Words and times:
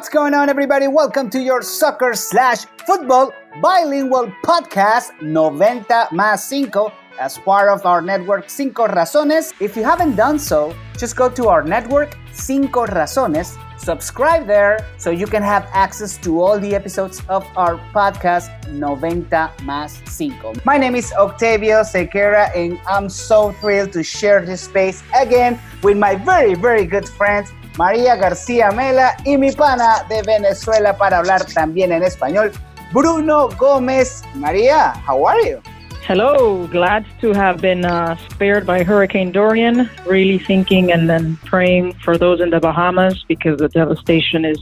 What's 0.00 0.08
going 0.08 0.32
on, 0.32 0.48
everybody? 0.48 0.88
Welcome 0.88 1.28
to 1.28 1.38
your 1.38 1.60
soccer 1.60 2.14
slash 2.14 2.64
football 2.86 3.34
bilingual 3.60 4.32
podcast 4.42 5.12
90 5.20 5.84
más 6.16 6.48
5 6.48 6.90
as 7.20 7.36
part 7.36 7.68
of 7.68 7.84
our 7.84 8.00
network 8.00 8.48
Cinco 8.48 8.86
Razones. 8.88 9.52
If 9.60 9.76
you 9.76 9.84
haven't 9.84 10.16
done 10.16 10.38
so, 10.38 10.74
just 10.96 11.16
go 11.16 11.28
to 11.28 11.48
our 11.48 11.62
network 11.62 12.16
Cinco 12.32 12.86
Razones, 12.86 13.58
subscribe 13.76 14.46
there 14.46 14.78
so 14.96 15.10
you 15.10 15.26
can 15.26 15.42
have 15.42 15.68
access 15.74 16.16
to 16.24 16.40
all 16.40 16.58
the 16.58 16.74
episodes 16.74 17.20
of 17.28 17.46
our 17.54 17.76
podcast 17.92 18.48
90 18.72 19.28
más 19.66 20.00
5. 20.08 20.64
My 20.64 20.78
name 20.78 20.96
is 20.96 21.12
Octavio 21.12 21.82
Sequeira 21.82 22.50
and 22.56 22.80
I'm 22.88 23.10
so 23.10 23.52
thrilled 23.60 23.92
to 23.92 24.02
share 24.02 24.46
this 24.46 24.62
space 24.62 25.02
again 25.14 25.60
with 25.82 25.98
my 25.98 26.14
very, 26.14 26.54
very 26.54 26.86
good 26.86 27.06
friends 27.06 27.52
María 27.80 28.14
García 28.14 28.70
Mela 28.72 29.16
y 29.24 29.38
mi 29.38 29.52
pana 29.52 30.04
de 30.10 30.20
Venezuela 30.20 30.98
para 30.98 31.16
hablar 31.16 31.46
también 31.46 31.92
en 31.92 32.02
español, 32.02 32.52
Bruno 32.92 33.48
Gómez. 33.58 34.22
María, 34.34 34.92
how 35.08 35.26
are 35.26 35.40
you? 35.48 35.62
Hello, 36.06 36.66
glad 36.66 37.06
to 37.22 37.32
have 37.32 37.62
been 37.62 37.86
uh, 37.86 38.16
spared 38.28 38.66
by 38.66 38.84
Hurricane 38.84 39.32
Dorian. 39.32 39.88
Really 40.06 40.38
thinking 40.38 40.92
and 40.92 41.08
then 41.08 41.38
praying 41.46 41.94
for 42.04 42.18
those 42.18 42.42
in 42.42 42.50
the 42.50 42.60
Bahamas 42.60 43.24
because 43.26 43.56
the 43.56 43.70
devastation 43.70 44.44
is 44.44 44.60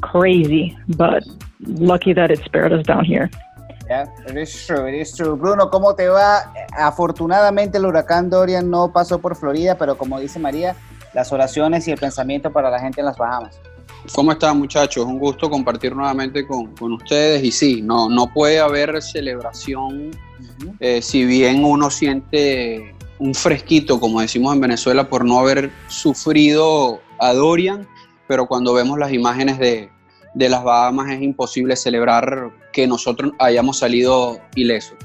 crazy, 0.00 0.76
but 0.96 1.22
lucky 1.60 2.12
that 2.12 2.32
it 2.32 2.40
spared 2.44 2.72
us 2.72 2.84
down 2.84 3.04
here. 3.04 3.30
Yeah, 3.88 4.06
it 4.26 4.36
is 4.36 4.66
true, 4.66 4.88
it 4.88 4.94
is 4.94 5.14
true. 5.14 5.36
Bruno, 5.36 5.70
¿cómo 5.70 5.94
te 5.94 6.08
va? 6.08 6.52
Afortunadamente 6.76 7.78
el 7.78 7.84
huracán 7.84 8.30
Dorian 8.30 8.68
no 8.68 8.92
pasó 8.92 9.20
por 9.20 9.36
Florida, 9.36 9.76
pero 9.78 9.96
como 9.96 10.18
dice 10.18 10.40
María, 10.40 10.74
las 11.16 11.32
oraciones 11.32 11.88
y 11.88 11.92
el 11.92 11.98
pensamiento 11.98 12.52
para 12.52 12.68
la 12.68 12.78
gente 12.78 13.00
en 13.00 13.06
las 13.06 13.16
Bahamas. 13.16 13.58
¿Cómo 14.14 14.32
están 14.32 14.58
muchachos? 14.58 15.06
Un 15.06 15.18
gusto 15.18 15.48
compartir 15.48 15.96
nuevamente 15.96 16.46
con, 16.46 16.76
con 16.76 16.92
ustedes 16.92 17.42
y 17.42 17.50
sí, 17.50 17.80
no, 17.80 18.10
no 18.10 18.30
puede 18.30 18.60
haber 18.60 19.00
celebración 19.00 20.10
eh, 20.78 21.00
si 21.00 21.24
bien 21.24 21.64
uno 21.64 21.90
siente 21.90 22.94
un 23.18 23.34
fresquito, 23.34 23.98
como 23.98 24.20
decimos 24.20 24.54
en 24.54 24.60
Venezuela, 24.60 25.08
por 25.08 25.24
no 25.24 25.38
haber 25.38 25.70
sufrido 25.88 27.00
a 27.18 27.32
Dorian, 27.32 27.88
pero 28.28 28.46
cuando 28.46 28.74
vemos 28.74 28.98
las 28.98 29.10
imágenes 29.10 29.58
de, 29.58 29.88
de 30.34 30.48
las 30.50 30.62
Bahamas 30.62 31.10
es 31.10 31.22
imposible 31.22 31.76
celebrar 31.76 32.50
que 32.74 32.86
nosotros 32.86 33.32
hayamos 33.38 33.78
salido 33.78 34.38
ilesos. 34.54 34.98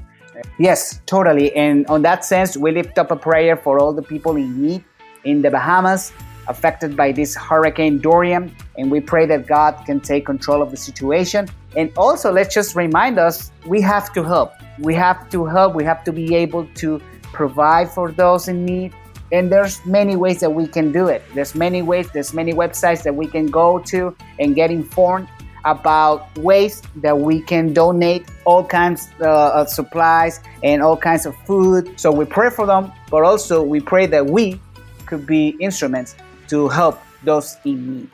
Yes, 0.57 1.01
totally. 1.05 1.53
And 1.55 1.85
on 1.87 2.01
that 2.01 2.23
sense, 2.23 2.59
we 2.59 2.71
lift 2.71 2.97
up 2.97 3.11
a 3.11 3.15
prayer 3.15 3.55
for 3.55 3.79
all 3.79 3.95
the 3.95 4.01
people 4.01 4.37
in 4.37 4.61
need 4.61 4.83
in 5.23 5.41
the 5.41 5.49
Bahamas 5.49 6.11
affected 6.47 6.95
by 6.95 7.11
this 7.11 7.35
Hurricane 7.35 7.99
Dorian. 7.99 8.55
And 8.77 8.91
we 8.91 8.99
pray 8.99 9.25
that 9.27 9.47
God 9.47 9.73
can 9.85 9.99
take 9.99 10.25
control 10.25 10.61
of 10.61 10.71
the 10.71 10.77
situation. 10.77 11.47
And 11.75 11.91
also, 11.95 12.31
let's 12.31 12.53
just 12.53 12.75
remind 12.75 13.19
us 13.19 13.51
we 13.65 13.81
have 13.81 14.11
to 14.13 14.23
help. 14.23 14.53
We 14.79 14.93
have 14.95 15.29
to 15.29 15.45
help. 15.45 15.75
We 15.75 15.83
have 15.83 16.03
to 16.05 16.11
be 16.11 16.35
able 16.35 16.65
to 16.75 17.01
provide 17.31 17.89
for 17.89 18.11
those 18.11 18.47
in 18.47 18.65
need. 18.65 18.93
And 19.31 19.49
there's 19.49 19.85
many 19.85 20.17
ways 20.17 20.41
that 20.41 20.51
we 20.51 20.67
can 20.67 20.91
do 20.91 21.07
it. 21.07 21.23
There's 21.33 21.55
many 21.55 21.81
ways, 21.81 22.09
there's 22.11 22.33
many 22.33 22.53
websites 22.53 23.03
that 23.03 23.15
we 23.15 23.27
can 23.27 23.45
go 23.45 23.79
to 23.79 24.13
and 24.39 24.55
get 24.55 24.71
informed 24.71 25.29
about 25.63 26.37
ways 26.37 26.81
that 26.97 27.17
we 27.17 27.41
can 27.41 27.71
donate 27.71 28.25
all 28.45 28.65
kinds 28.65 29.07
uh, 29.21 29.51
of 29.53 29.69
supplies 29.69 30.41
and 30.63 30.81
all 30.81 30.97
kinds 30.97 31.25
of 31.25 31.35
food. 31.45 31.97
So 31.97 32.11
we 32.11 32.25
pray 32.25 32.49
for 32.49 32.65
them, 32.65 32.91
but 33.09 33.23
also 33.23 33.63
we 33.63 33.79
pray 33.79 34.05
that 34.07 34.25
we 34.25 34.59
could 35.11 35.27
be 35.27 35.49
instruments 35.59 36.15
to 36.47 36.69
help 36.69 36.97
those 37.25 37.57
in 37.65 37.79
need. 37.93 38.09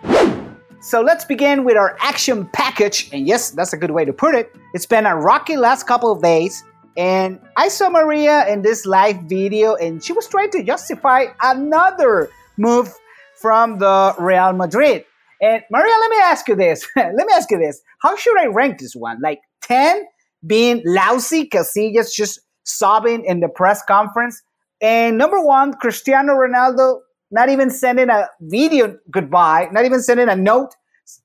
So 0.82 1.02
let's 1.02 1.26
begin 1.26 1.64
with 1.64 1.78
our 1.78 1.96
action 2.02 2.50
package. 2.54 3.10
And 3.14 3.28
yes, 3.28 3.52
that's 3.52 3.72
a 3.72 3.78
good 3.78 3.92
way 3.92 4.04
to 4.04 4.12
put 4.12 4.34
it. 4.34 4.56
It's 4.74 4.88
been 4.88 5.06
a 5.06 5.16
rocky 5.16 5.58
last 5.58 5.86
couple 5.86 6.12
of 6.12 6.24
days. 6.24 6.64
And 6.98 7.40
I 7.56 7.68
saw 7.68 7.90
Maria 7.90 8.48
in 8.48 8.64
this 8.64 8.88
live 8.88 9.18
video, 9.30 9.76
and 9.76 10.04
she 10.04 10.12
was 10.12 10.28
trying 10.28 10.50
to 10.52 10.64
justify 10.64 11.26
another 11.44 12.32
move 12.58 12.92
from 13.36 13.78
the 13.78 14.16
Real 14.18 14.54
Madrid. 14.54 15.06
And 15.40 15.62
Maria, 15.70 15.94
let 16.02 16.10
me 16.10 16.18
ask 16.18 16.48
you 16.48 16.56
this. 16.56 16.88
let 16.96 17.14
me 17.14 17.34
ask 17.36 17.52
you 17.52 17.60
this. 17.60 17.80
How 18.02 18.16
should 18.16 18.40
I 18.40 18.48
rank 18.48 18.80
this 18.80 18.96
one? 18.96 19.20
Like 19.22 19.42
10 19.62 20.04
being 20.48 20.82
lousy, 20.84 21.48
Casillas 21.48 22.12
just 22.12 22.40
sobbing 22.64 23.24
in 23.24 23.40
the 23.40 23.50
press 23.50 23.84
conference, 23.84 24.42
and 24.82 25.18
number 25.18 25.42
one, 25.42 25.74
Cristiano 25.74 26.34
Ronaldo 26.34 27.00
not 27.32 27.50
even 27.50 27.70
sending 27.70 28.10
a 28.10 28.28
video 28.42 28.98
goodbye, 29.12 29.68
not 29.72 29.86
even 29.86 30.02
sending 30.02 30.30
a 30.30 30.36
note 30.36 30.76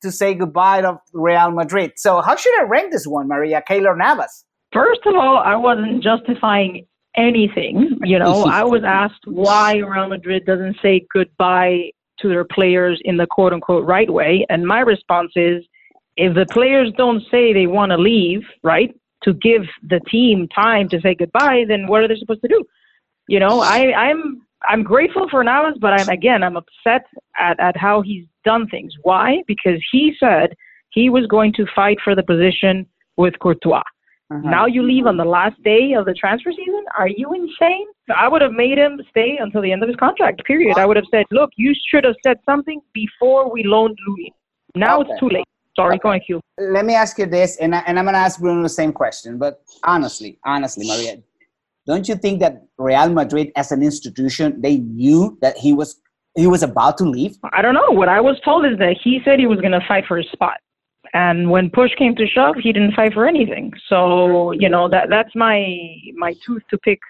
to 0.01 0.11
say 0.11 0.35
goodbye 0.35 0.81
to 0.81 1.01
Real 1.13 1.51
Madrid. 1.51 1.93
So 1.97 2.21
how 2.21 2.37
should 2.37 2.59
I 2.61 2.65
rank 2.65 2.93
this 2.93 3.07
one, 3.07 3.29
Maria 3.29 3.63
Keylor 3.69 3.97
Navas? 3.97 4.45
First 4.73 5.01
of 5.07 5.15
all, 5.15 5.39
I 5.39 5.57
wasn't 5.57 6.03
justifying 6.03 6.87
anything. 7.17 7.99
You 8.03 8.19
know, 8.19 8.45
I 8.45 8.65
was 8.65 8.83
asked 8.85 9.25
why 9.27 9.77
Real 9.77 10.09
Madrid 10.09 10.47
doesn't 10.47 10.77
say 10.83 11.07
goodbye 11.13 11.91
to 12.21 12.29
their 12.29 12.45
players 12.45 13.01
in 13.05 13.17
the 13.17 13.27
quote 13.27 13.53
unquote 13.53 13.85
right 13.85 14.11
way. 14.11 14.47
And 14.49 14.67
my 14.67 14.81
response 14.81 15.33
is 15.37 15.63
if 16.17 16.35
the 16.35 16.47
players 16.51 16.93
don't 16.97 17.23
say 17.31 17.53
they 17.53 17.67
want 17.67 17.91
to 17.91 17.99
leave, 17.99 18.43
right, 18.63 18.95
to 19.25 19.35
give 19.35 19.63
the 19.83 20.01
team 20.11 20.49
time 20.55 20.89
to 20.89 21.01
say 21.01 21.15
goodbye, 21.15 21.65
then 21.69 21.87
what 21.87 22.03
are 22.03 22.09
they 22.09 22.17
supposed 22.17 22.43
to 22.43 22.49
do? 22.49 22.65
You 23.29 23.41
know, 23.41 23.61
I, 23.61 23.93
I'm 23.93 24.43
I'm 24.69 24.83
grateful 24.83 25.29
for 25.29 25.43
Navas, 25.43 25.79
but 25.81 25.93
I'm 25.93 26.09
again 26.09 26.43
I'm 26.43 26.57
upset 26.57 27.07
at, 27.39 27.59
at 27.61 27.77
how 27.77 28.03
he's 28.03 28.25
done 28.45 28.69
things. 28.69 28.93
Why? 29.03 29.43
Because 29.47 29.81
he 29.91 30.15
said 30.19 30.55
he 30.91 31.11
was 31.11 31.27
going 31.27 31.53
to 31.55 31.67
fight 31.75 31.99
for 32.03 32.15
the 32.15 32.23
position 32.23 32.87
with 33.17 33.39
Courtois. 33.39 33.83
Uh-huh. 34.31 34.49
Now 34.49 34.67
you 34.67 34.83
leave 34.83 35.07
on 35.07 35.17
the 35.17 35.25
last 35.25 35.63
day 35.63 35.93
of 35.93 36.07
the 36.07 36.15
transfer 36.15 36.51
season? 36.53 36.85
Are 36.97 37.09
you 37.09 37.33
insane? 37.35 37.87
I 38.17 38.29
would 38.29 38.41
have 38.41 38.53
made 38.53 38.79
him 38.79 39.01
stay 39.11 39.37
until 39.39 39.61
the 39.61 39.73
end 39.73 39.83
of 39.83 39.89
his 39.89 39.97
contract, 39.97 40.45
period. 40.45 40.79
I 40.79 40.87
would 40.87 40.97
have 40.97 41.05
said, 41.11 41.27
look, 41.31 41.51
you 41.57 41.75
should 41.89 42.05
have 42.05 42.15
said 42.25 42.39
something 42.47 42.81
before 42.95 43.53
we 43.53 43.63
loaned 43.65 43.99
Louis. 44.07 44.33
Now 44.75 45.01
okay. 45.01 45.11
it's 45.11 45.21
too 45.21 45.29
late. 45.29 45.45
Sorry, 45.77 45.97
okay. 45.97 46.09
thank 46.09 46.29
you. 46.29 46.41
Let 46.59 46.85
me 46.85 46.95
ask 46.95 47.19
you 47.19 47.27
this, 47.27 47.57
and, 47.57 47.75
I, 47.75 47.79
and 47.87 47.99
I'm 47.99 48.05
going 48.05 48.15
to 48.15 48.21
ask 48.21 48.41
Bruno 48.41 48.63
the 48.63 48.69
same 48.69 48.93
question, 48.93 49.39
but 49.39 49.63
honestly, 49.85 50.39
honestly, 50.45 50.87
Maria, 50.87 51.23
don't 51.87 52.09
you 52.09 52.15
think 52.15 52.41
that 52.41 52.63
Real 52.79 53.11
Madrid 53.11 53.51
as 53.57 53.73
an 53.73 53.83
institution 53.83 54.61
they 54.61 54.79
knew 54.79 55.39
that 55.43 55.57
he 55.57 55.73
was 55.73 56.01
he 56.35 56.47
was 56.47 56.63
about 56.63 56.97
to 56.99 57.05
leave? 57.05 57.37
I 57.53 57.61
don't 57.61 57.75
know. 57.75 57.91
What 57.91 58.09
I 58.09 58.21
was 58.21 58.41
told 58.45 58.65
is 58.65 58.79
that 58.79 58.97
he 59.03 59.21
said 59.25 59.39
he 59.39 59.47
was 59.47 59.61
going 59.61 59.73
to 59.73 59.85
fight 59.87 60.05
for 60.07 60.17
his 60.17 60.27
spot. 60.33 60.59
And 61.13 61.51
when 61.51 61.69
push 61.69 61.91
came 61.99 62.15
to 62.17 62.27
shove, 62.27 62.55
he 62.57 62.73
didn't 62.73 62.95
fight 62.95 63.13
for 63.13 63.27
anything. 63.27 63.73
So, 63.89 64.53
you 64.53 64.69
know, 64.69 64.89
that 64.89 65.09
that's 65.11 65.35
my 65.35 65.77
my 66.17 66.35
tooth 66.47 66.63
to 66.71 66.79
pick 66.79 67.01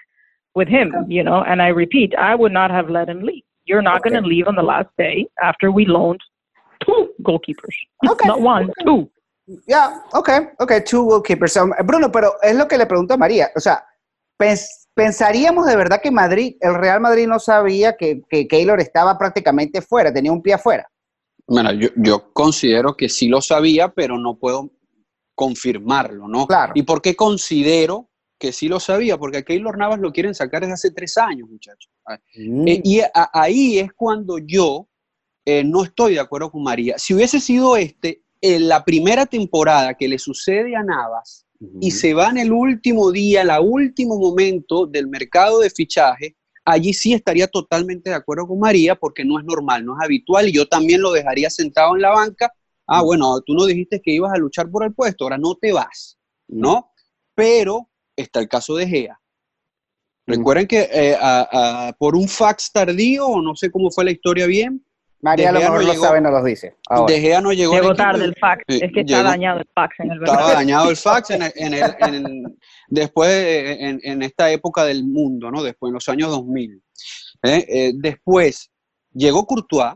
with 0.55 0.67
him, 0.67 0.93
you 1.07 1.23
know, 1.23 1.43
and 1.43 1.61
I 1.61 1.67
repeat, 1.67 2.13
I 2.15 2.35
would 2.35 2.51
not 2.51 2.69
have 2.69 2.89
let 2.89 3.09
him 3.09 3.23
leave. 3.23 3.43
You're 3.65 3.81
not 3.81 4.01
okay. 4.01 4.09
going 4.09 4.23
to 4.23 4.27
leave 4.27 4.47
on 4.47 4.55
the 4.55 4.63
last 4.63 4.89
day 4.97 5.25
after 5.41 5.71
we 5.71 5.85
loaned 5.85 6.21
two 6.85 7.09
goalkeepers. 7.23 7.75
Okay. 8.09 8.27
Not 8.27 8.41
one, 8.41 8.69
two. 8.85 9.09
Yeah, 9.67 9.99
okay, 10.13 10.39
okay, 10.59 10.81
two 10.81 11.03
goalkeepers. 11.03 11.57
Bruno, 11.85 12.09
pero 12.09 12.33
es 12.41 12.55
lo 12.55 12.67
que 12.67 12.77
le 12.77 12.85
pregunto 12.85 13.13
a 13.13 13.17
María. 13.17 13.49
O 13.55 13.59
sea, 13.59 13.83
pensaríamos 14.93 15.65
de 15.65 15.75
verdad 15.75 16.01
que 16.01 16.11
Madrid, 16.11 16.55
el 16.59 16.75
Real 16.75 17.01
Madrid 17.01 17.27
no 17.27 17.39
sabía 17.39 17.95
que, 17.95 18.21
que 18.29 18.47
Keylor 18.47 18.79
estaba 18.79 19.17
prácticamente 19.17 19.81
fuera, 19.81 20.13
tenía 20.13 20.31
un 20.31 20.41
pie 20.41 20.53
afuera. 20.53 20.87
Bueno, 21.45 21.71
yo, 21.73 22.31
considero 22.33 22.95
que 22.95 23.09
sí 23.09 23.27
lo 23.27 23.41
sabía, 23.41 23.89
pero 23.89 24.17
no 24.17 24.37
puedo 24.37 24.71
confirmarlo, 25.35 26.27
¿no? 26.27 26.47
Claro. 26.47 26.73
¿Y 26.75 26.83
por 26.83 27.01
qué 27.01 27.15
considero 27.15 28.09
que 28.39 28.53
sí 28.53 28.67
lo 28.67 28.79
sabía? 28.79 29.17
Porque 29.17 29.37
a 29.37 29.43
Keylor 29.43 29.77
Navas 29.77 29.99
lo 29.99 30.11
quieren 30.13 30.33
sacar 30.33 30.61
desde 30.61 30.73
hace 30.73 30.91
tres 30.91 31.17
años, 31.17 31.49
muchachos. 31.49 31.91
Mm. 32.35 32.67
Eh, 32.67 32.81
y 32.83 33.01
ahí 33.33 33.79
es 33.79 33.91
cuando 33.93 34.37
yo 34.37 34.87
eh, 35.45 35.63
no 35.63 35.83
estoy 35.83 36.13
de 36.13 36.21
acuerdo 36.21 36.49
con 36.49 36.63
María. 36.63 36.97
Si 36.97 37.13
hubiese 37.13 37.39
sido 37.39 37.75
este, 37.75 38.23
en 38.39 38.69
la 38.69 38.85
primera 38.85 39.25
temporada 39.25 39.95
que 39.95 40.07
le 40.07 40.19
sucede 40.19 40.75
a 40.75 40.83
Navas, 40.83 41.42
y 41.81 41.91
se 41.91 42.13
va 42.13 42.29
en 42.29 42.37
el 42.37 42.51
último 42.51 43.11
día, 43.11 43.41
el 43.41 43.51
último 43.61 44.17
momento 44.17 44.85
del 44.85 45.07
mercado 45.07 45.59
de 45.59 45.69
fichaje, 45.69 46.35
allí 46.65 46.93
sí 46.93 47.13
estaría 47.13 47.47
totalmente 47.47 48.09
de 48.09 48.15
acuerdo 48.15 48.47
con 48.47 48.59
María 48.59 48.95
porque 48.95 49.25
no 49.25 49.39
es 49.39 49.45
normal, 49.45 49.85
no 49.85 49.95
es 49.97 50.03
habitual 50.03 50.49
y 50.49 50.53
yo 50.53 50.67
también 50.67 51.01
lo 51.01 51.11
dejaría 51.11 51.49
sentado 51.49 51.95
en 51.95 52.01
la 52.01 52.11
banca. 52.11 52.51
Ah, 52.87 53.01
bueno, 53.01 53.39
tú 53.41 53.53
no 53.53 53.65
dijiste 53.65 54.01
que 54.01 54.11
ibas 54.11 54.33
a 54.33 54.37
luchar 54.37 54.69
por 54.69 54.83
el 54.83 54.93
puesto, 54.93 55.25
ahora 55.25 55.37
no 55.37 55.55
te 55.55 55.71
vas, 55.71 56.17
¿no? 56.47 56.91
Pero 57.35 57.89
está 58.15 58.39
el 58.39 58.47
caso 58.47 58.75
de 58.75 58.87
Gea. 58.87 59.19
Recuerden 60.25 60.67
que 60.67 60.89
eh, 60.91 61.17
por 61.97 62.15
un 62.15 62.27
fax 62.27 62.71
tardío, 62.71 63.27
o 63.27 63.41
no 63.41 63.55
sé 63.55 63.69
cómo 63.71 63.91
fue 63.91 64.05
la 64.05 64.11
historia 64.11 64.45
bien, 64.47 64.85
María 65.23 65.49
a 65.49 65.51
lo 65.53 65.59
mejor 65.61 65.85
no 65.85 65.93
lo 65.93 66.01
sabe, 66.01 66.19
no 66.19 66.31
los 66.31 66.43
dice. 66.43 66.75
De 67.07 67.21
Gea 67.21 67.39
no 67.39 67.53
llegó. 67.53 67.73
Llegó 67.73 67.95
tarde 67.95 68.25
el 68.25 68.35
fax. 68.35 68.61
es 68.67 68.91
que 68.91 68.99
está 68.99 69.23
dañado 69.23 69.59
el 69.61 69.67
fax 69.73 69.99
en 70.01 70.11
el 70.11 70.21
Estaba 70.21 70.53
dañado 70.53 70.89
el 70.89 70.97
fax 70.97 71.29
en, 71.29 71.41
el, 71.73 72.57
después 72.89 73.29
en, 73.31 74.21
esta 74.21 74.51
época 74.51 74.83
del 74.83 75.05
mundo, 75.05 75.49
¿no? 75.49 75.63
Después, 75.63 75.91
en 75.91 75.93
los 75.93 76.09
años 76.09 76.29
2000. 76.29 76.83
¿eh? 77.43 77.65
Eh, 77.69 77.91
después 77.95 78.69
llegó 79.13 79.47
Courtois 79.47 79.93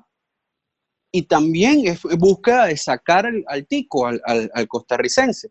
y 1.12 1.24
también 1.24 1.86
es 1.86 2.02
búsqueda 2.04 2.68
de 2.68 2.78
sacar 2.78 3.30
al, 3.48 3.68
tico, 3.68 4.08
al, 4.08 4.68
costarricense. 4.70 5.50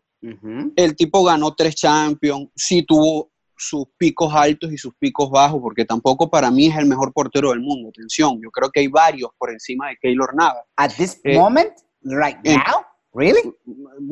El 0.75 0.95
tipo 0.95 1.23
ganó 1.23 1.53
tres 1.53 1.75
Champions, 1.75 2.49
sí 2.55 2.83
tuvo 2.83 3.29
sus 3.57 3.85
picos 3.97 4.33
altos 4.33 4.71
y 4.71 4.77
sus 4.77 4.93
picos 4.95 5.29
bajos, 5.29 5.59
porque 5.61 5.85
tampoco 5.85 6.29
para 6.29 6.51
mí 6.51 6.67
es 6.67 6.77
el 6.77 6.85
mejor 6.85 7.11
portero 7.11 7.49
del 7.49 7.61
mundo. 7.61 7.89
Atención, 7.89 8.39
yo 8.41 8.51
creo 8.51 8.69
que 8.69 8.81
hay 8.81 8.87
varios 8.87 9.31
por 9.37 9.51
encima 9.51 9.89
de 9.89 9.97
Keylor 10.01 10.35
Navas. 10.35 10.63
At 10.77 10.91
this 10.97 11.19
eh, 11.23 11.35
moment, 11.35 11.71
right 12.03 12.37
now, 12.43 12.85
really? 13.13 13.41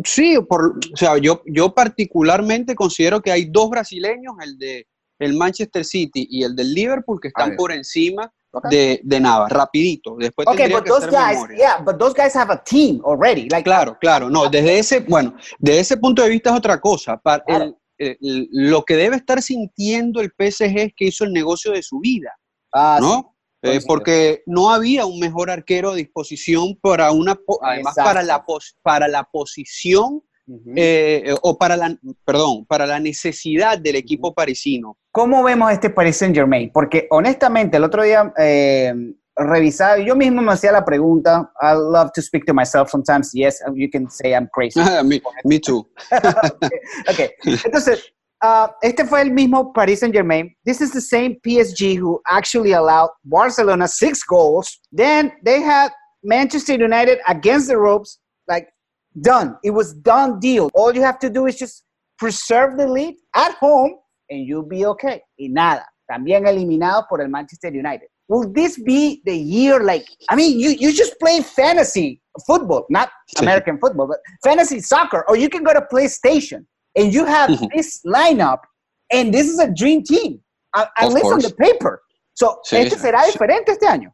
Sí, 0.03 0.37
por, 0.49 0.79
o 0.93 0.97
sea, 0.97 1.17
yo, 1.17 1.41
yo 1.45 1.73
particularmente 1.73 2.75
considero 2.75 3.21
que 3.21 3.31
hay 3.31 3.45
dos 3.45 3.69
brasileños, 3.69 4.35
el 4.41 4.57
de 4.57 4.87
el 5.19 5.33
Manchester 5.33 5.85
City 5.85 6.27
y 6.29 6.43
el 6.43 6.55
del 6.55 6.73
Liverpool, 6.73 7.19
que 7.21 7.29
están 7.29 7.55
por 7.55 7.71
encima 7.71 8.29
de, 8.69 8.99
de 9.03 9.19
Navas, 9.19 9.51
rapidito. 9.51 10.15
Después 10.17 10.47
okay, 10.47 10.69
but 10.71 10.85
those 10.85 11.07
guys, 11.07 11.37
yeah, 11.57 11.77
but 11.81 11.97
those 11.97 12.13
guys 12.13 12.35
have 12.35 12.51
a 12.51 12.61
team 12.63 13.01
already. 13.03 13.47
Like, 13.49 13.63
claro, 13.63 13.97
claro, 13.99 14.29
no, 14.29 14.49
desde 14.49 14.79
ese, 14.79 14.99
bueno, 15.01 15.35
desde 15.59 15.79
ese 15.79 15.97
punto 15.97 16.21
de 16.21 16.29
vista 16.29 16.49
es 16.49 16.57
otra 16.57 16.79
cosa. 16.79 17.17
Para 17.17 17.43
lo 17.97 18.83
que 18.83 18.95
debe 18.95 19.15
estar 19.15 19.41
sintiendo 19.41 20.21
el 20.21 20.31
PSG 20.31 20.77
es 20.77 20.93
que 20.95 21.05
hizo 21.05 21.23
el 21.23 21.33
negocio 21.33 21.71
de 21.71 21.83
su 21.83 21.99
vida, 21.99 22.31
ah, 22.73 22.99
¿no? 23.01 23.35
Eh, 23.61 23.79
porque 23.87 24.43
no 24.45 24.69
había 24.69 25.05
un 25.05 25.19
mejor 25.19 25.49
arquero 25.49 25.91
a 25.91 25.95
disposición 25.95 26.75
para 26.75 27.11
una, 27.11 27.39
además 27.61 27.95
para 27.95 28.21
la, 28.21 28.45
para 28.83 29.07
la 29.07 29.23
posición 29.23 30.21
eh, 30.75 31.33
o 31.41 31.57
para 31.57 31.75
la, 31.75 31.97
perdón, 32.23 32.65
para 32.65 32.85
la 32.85 32.99
necesidad 32.99 33.79
del 33.79 33.95
equipo 33.95 34.35
parisino. 34.35 34.97
¿Cómo 35.11 35.43
vemos 35.43 35.71
este 35.71 35.89
Paris 35.89 36.17
Saint 36.17 36.35
Germain? 36.35 36.69
Porque 36.71 37.07
honestamente 37.09 37.77
el 37.77 37.83
otro 37.83 38.03
día 38.03 38.31
eh, 38.37 38.93
revisaba, 39.35 39.97
yo 39.99 40.15
mismo 40.15 40.41
me 40.41 40.51
hacía 40.51 40.71
la 40.71 40.83
pregunta, 40.83 41.51
I 41.61 41.73
love 41.73 42.11
to 42.13 42.21
speak 42.21 42.45
to 42.45 42.53
myself 42.53 42.89
sometimes, 42.89 43.31
yes, 43.33 43.61
you 43.73 43.89
can 43.89 44.09
say 44.09 44.33
I'm 44.33 44.47
crazy. 44.53 44.79
me, 45.43 45.59
too. 45.59 45.85
okay. 47.09 47.31
entonces, 47.65 48.13
uh, 48.41 48.67
este 48.81 49.05
fue 49.05 49.21
el 49.21 49.31
mismo 49.31 49.73
Paris 49.73 49.99
Saint 49.99 50.13
Germain. 50.13 50.55
This 50.65 50.81
is 50.81 50.91
the 50.91 51.01
same 51.01 51.37
PSG 51.45 51.97
who 51.97 52.21
actually 52.27 52.73
allowed 52.73 53.09
Barcelona 53.23 53.87
six 53.87 54.23
goals. 54.23 54.79
Then 54.91 55.31
they 55.43 55.61
had 55.61 55.91
Manchester 56.23 56.73
United 56.73 57.19
against 57.27 57.67
the 57.67 57.77
ropes, 57.77 58.19
like 58.47 58.67
done. 59.21 59.57
It 59.63 59.71
was 59.71 59.93
done 59.93 60.39
deal. 60.39 60.69
All 60.73 60.93
you 60.93 61.01
have 61.01 61.19
to 61.19 61.29
do 61.29 61.45
is 61.45 61.57
just 61.57 61.83
preserve 62.17 62.77
the 62.77 62.87
lead 62.87 63.15
at 63.35 63.53
home 63.55 63.95
and 64.29 64.45
you'll 64.45 64.67
be 64.67 64.85
okay. 64.85 65.21
Y 65.37 65.47
nada, 65.49 65.85
también 66.09 66.47
eliminado 66.47 67.05
por 67.09 67.21
el 67.21 67.29
Manchester 67.29 67.71
United. 67.71 68.07
Will 68.27 68.51
this 68.51 68.79
be 68.81 69.21
the 69.25 69.35
year 69.35 69.83
like, 69.83 70.07
I 70.29 70.35
mean, 70.35 70.59
you, 70.59 70.69
you 70.69 70.93
just 70.93 71.19
play 71.19 71.41
fantasy 71.41 72.21
football, 72.45 72.85
not 72.89 73.09
American 73.37 73.77
football, 73.79 74.07
but 74.07 74.17
fantasy 74.43 74.79
soccer, 74.79 75.23
or 75.27 75.37
you 75.37 75.49
can 75.49 75.63
go 75.63 75.73
to 75.73 75.81
PlayStation 75.91 76.65
and 76.95 77.13
you 77.13 77.25
have 77.25 77.51
this 77.75 78.01
lineup 78.05 78.59
and 79.11 79.33
this 79.33 79.47
is 79.47 79.59
a 79.59 79.71
dream 79.71 80.03
team, 80.03 80.41
at 80.75 81.09
least 81.09 81.25
on 81.25 81.39
the 81.39 81.53
paper. 81.57 82.01
So, 82.33 82.59
¿este 82.69 82.97
será 82.97 83.25
diferente 83.25 83.71
este 83.71 83.87
año? 83.87 84.13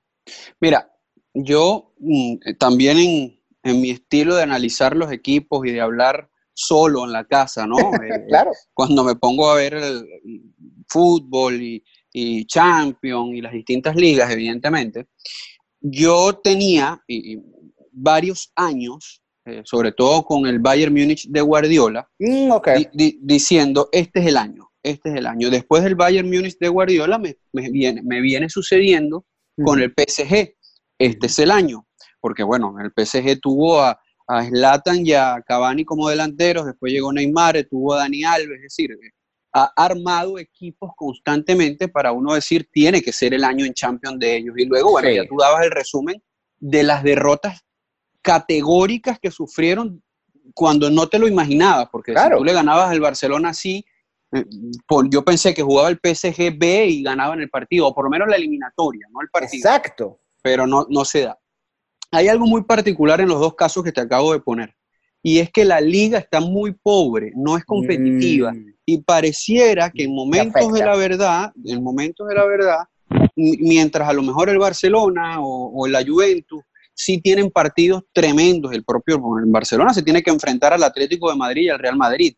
Mira, 0.60 0.88
yo 1.34 1.94
mm, 2.00 2.58
también 2.60 2.98
en, 2.98 3.40
en 3.64 3.82
mi 3.82 3.92
estilo 3.92 4.36
de 4.36 4.44
analizar 4.44 4.96
los 4.96 5.12
equipos 5.12 5.66
y 5.66 5.72
de 5.72 5.82
hablar 5.82 6.30
solo 6.54 7.06
en 7.06 7.12
la 7.12 7.26
casa, 7.26 7.66
¿no? 7.66 7.78
Eh, 8.04 8.26
claro. 8.28 8.52
Cuando 8.74 9.04
me 9.04 9.16
pongo 9.16 9.50
a 9.50 9.56
ver 9.56 9.74
el, 9.74 10.06
fútbol 10.88 11.62
y, 11.62 11.84
y 12.14 12.46
Champions 12.46 13.34
y 13.34 13.42
las 13.42 13.54
distintas 13.54 13.96
ligas, 13.96 14.32
evidentemente, 14.32 15.08
yo 15.80 16.40
tenía 16.44 17.02
varios 17.92 18.52
años, 18.56 19.22
eh, 19.46 19.62
sobre 19.66 19.92
todo 19.92 20.24
con 20.24 20.46
el 20.46 20.60
Bayern 20.60 20.94
Múnich 20.94 21.28
de 21.28 21.42
Guardiola, 21.42 22.10
mm, 22.20 22.52
diciendo, 23.22 23.90
este 23.92 24.20
es 24.20 24.28
el 24.28 24.38
año, 24.38 24.70
este 24.84 25.10
es 25.10 25.16
el 25.16 25.26
año. 25.26 25.50
Después 25.50 25.84
del 25.84 25.96
Bayern 25.96 26.30
Múnich 26.30 26.58
de 26.60 26.70
Guardiola 26.70 27.18
me, 27.18 27.36
viene, 27.54 28.02
me 28.04 28.22
viene 28.22 28.50
sucediendo 28.50 29.26
con 29.64 29.82
el 29.82 29.94
PSG, 29.96 30.56
este 31.00 31.28
es 31.28 31.40
el 31.40 31.52
año 31.52 31.88
porque 32.22 32.44
bueno, 32.44 32.76
el 32.80 32.92
PSG 32.96 33.42
tuvo 33.42 33.82
a, 33.82 34.00
a 34.28 34.46
Zlatan 34.46 35.06
y 35.06 35.14
a 35.14 35.42
Cavani 35.46 35.84
como 35.84 36.08
delanteros, 36.08 36.66
después 36.66 36.94
llegó 36.94 37.12
Neymar, 37.12 37.66
tuvo 37.70 37.96
a 37.96 37.98
Dani 37.98 38.24
Alves, 38.24 38.58
es 38.58 38.62
decir, 38.62 38.98
ha 39.54 39.72
armado 39.76 40.40
equipos 40.40 40.92
constantemente 40.96 41.88
para 41.88 42.12
uno 42.12 42.34
decir, 42.34 42.70
tiene 42.72 43.02
que 43.02 43.12
ser 43.12 43.34
el 43.34 43.44
año 43.44 43.66
en 43.66 43.74
Champions 43.74 44.20
de 44.20 44.38
ellos. 44.38 44.56
Y 44.58 44.66
luego, 44.66 44.92
bueno, 44.92 45.10
ya 45.10 45.26
tú 45.28 45.36
dabas 45.38 45.66
el 45.66 45.72
resumen 45.72 46.22
de 46.60 46.84
las 46.84 47.04
derrotas 47.04 47.66
categóricas 48.22 49.20
que 49.20 49.32
sufrieron 49.32 50.02
cuando 50.54 50.90
no 50.90 51.08
te 51.08 51.20
lo 51.20 51.28
imaginabas, 51.28 51.90
porque 51.92 52.14
si 52.14 52.30
tú 52.38 52.44
le 52.44 52.54
ganabas 52.54 52.92
al 52.92 53.00
Barcelona 53.00 53.50
así, 53.50 53.86
eh, 54.34 54.46
yo 55.10 55.24
pensé 55.24 55.54
que 55.54 55.62
jugaba 55.62 55.90
el 55.90 55.98
PSG 55.98 56.58
B 56.58 56.88
y 56.88 57.04
ganaba 57.04 57.34
en 57.34 57.42
el 57.42 57.50
partido, 57.50 57.88
o 57.88 57.94
por 57.94 58.06
lo 58.06 58.10
menos 58.10 58.28
la 58.28 58.38
eliminatoria, 58.38 59.08
no 59.12 59.22
el 59.22 59.30
partido. 59.30 59.68
Exacto. 59.68 60.20
Pero 60.42 60.66
no, 60.66 60.88
no 60.90 61.06
se 61.06 61.22
da. 61.22 61.38
Hay 62.12 62.28
algo 62.28 62.46
muy 62.46 62.64
particular 62.64 63.22
en 63.22 63.30
los 63.30 63.40
dos 63.40 63.56
casos 63.56 63.84
que 63.84 63.92
te 63.92 64.02
acabo 64.02 64.34
de 64.34 64.40
poner, 64.40 64.76
y 65.24 65.40
es 65.40 65.52
que 65.52 65.66
la 65.66 65.80
liga 65.80 66.18
está 66.18 66.40
muy 66.40 66.74
pobre, 66.74 67.32
no 67.36 67.58
es 67.58 67.64
competitiva, 67.64 68.54
mm. 68.54 68.74
y 68.86 68.98
pareciera 69.00 69.92
que 69.92 70.04
en 70.04 70.16
momentos 70.16 70.74
de 70.74 70.80
la 70.80 70.96
verdad, 70.96 71.52
en 71.64 71.84
momentos 71.84 72.28
de 72.28 72.36
la 72.36 72.46
verdad, 72.46 72.80
mientras 73.36 74.08
a 74.08 74.14
lo 74.14 74.24
mejor 74.24 74.50
el 74.50 74.58
Barcelona 74.58 75.38
o, 75.40 75.88
la 75.88 76.04
Juventus 76.06 76.64
sí 76.94 77.20
tienen 77.22 77.50
partidos 77.50 78.04
tremendos, 78.14 78.74
el 78.74 78.84
propio 78.84 79.16
el 79.44 79.50
Barcelona 79.50 79.94
se 79.94 80.04
tiene 80.04 80.22
que 80.22 80.30
enfrentar 80.30 80.74
al 80.74 80.84
Atlético 80.84 81.32
de 81.32 81.38
Madrid 81.38 81.64
y 81.64 81.70
al 81.70 81.80
Real 81.80 81.98
Madrid. 81.98 82.36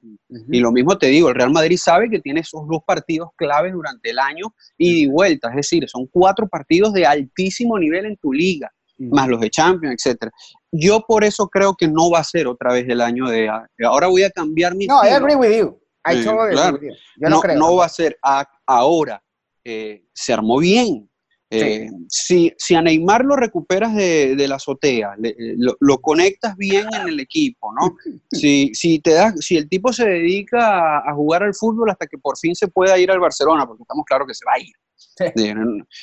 Y 0.52 0.60
lo 0.60 0.72
mismo 0.72 0.98
te 0.98 1.08
digo, 1.08 1.30
el 1.30 1.36
Real 1.36 1.52
Madrid 1.52 1.78
sabe 1.78 2.10
que 2.10 2.20
tiene 2.20 2.42
esos 2.42 2.62
dos 2.68 2.82
partidos 2.86 3.30
claves 3.36 3.74
durante 3.74 4.12
el 4.12 4.20
año 4.20 4.54
y 4.78 5.06
de 5.06 5.12
vuelta, 5.12 5.50
es 5.50 5.56
decir, 5.56 5.88
son 5.90 6.08
cuatro 6.08 6.48
partidos 6.48 6.94
de 6.94 7.06
altísimo 7.06 7.78
nivel 7.78 8.06
en 8.06 8.18
tu 8.18 8.32
liga 8.32 8.72
más 8.98 9.28
los 9.28 9.40
de 9.40 9.50
Champions, 9.50 9.96
etcétera. 9.96 10.32
Yo 10.72 11.02
por 11.08 11.24
eso 11.24 11.48
creo 11.48 11.76
que 11.76 11.88
no 11.88 12.10
va 12.10 12.20
a 12.20 12.24
ser 12.24 12.48
otra 12.48 12.74
vez 12.74 12.86
el 12.88 13.02
año 13.02 13.28
de 13.28 13.50
ahora 13.86 14.08
voy 14.08 14.24
a 14.24 14.30
cambiar 14.30 14.76
mi 14.76 14.88
No, 14.88 15.04
I 15.04 15.10
agree 15.10 15.36
with 15.36 15.58
you. 15.58 15.80
I 16.06 16.24
totally 16.24 16.58
agree 16.60 16.90
with 16.90 16.94
you. 16.94 16.96
Yo 17.18 17.30
no, 17.30 17.40
creo. 17.40 17.58
No 17.58 17.76
va 17.76 17.86
a 17.86 17.90
ser 17.90 18.18
ahora. 18.66 19.24
Eh, 19.64 20.06
se 20.14 20.34
armó 20.34 20.60
bien. 20.60 21.10
Eh, 21.50 21.88
si, 22.10 22.52
si, 22.58 22.74
a 22.74 22.82
Neymar 22.82 23.24
lo 23.24 23.36
recuperas 23.36 23.94
de, 23.94 24.36
de 24.36 24.48
la 24.48 24.56
azotea, 24.56 25.16
eh, 25.24 25.36
lo, 25.58 26.02
conectas 26.02 26.58
bien 26.58 26.88
en 26.92 27.10
el 27.10 27.20
equipo, 27.20 27.72
¿no? 27.80 27.96
Si, 28.32 28.74
si, 28.74 29.00
te 29.00 29.14
das, 29.14 29.36
si 29.40 29.58
el 29.58 29.70
tipo 29.70 29.94
se 29.94 30.04
dedica 30.10 30.98
a, 30.98 31.12
a, 31.12 31.14
jugar 31.14 31.44
al 31.44 31.54
fútbol 31.54 31.92
hasta 31.92 32.08
que 32.08 32.18
por 32.18 32.40
fin 32.40 32.56
se 32.56 32.70
pueda 32.70 32.98
ir 32.98 33.12
al 33.12 33.20
Barcelona, 33.20 33.68
porque 33.68 33.84
estamos 33.84 34.04
claros 34.04 34.28
que 34.28 34.34
se 34.34 34.46
va 34.46 34.54
a 34.54 34.60
ir. 34.60 34.74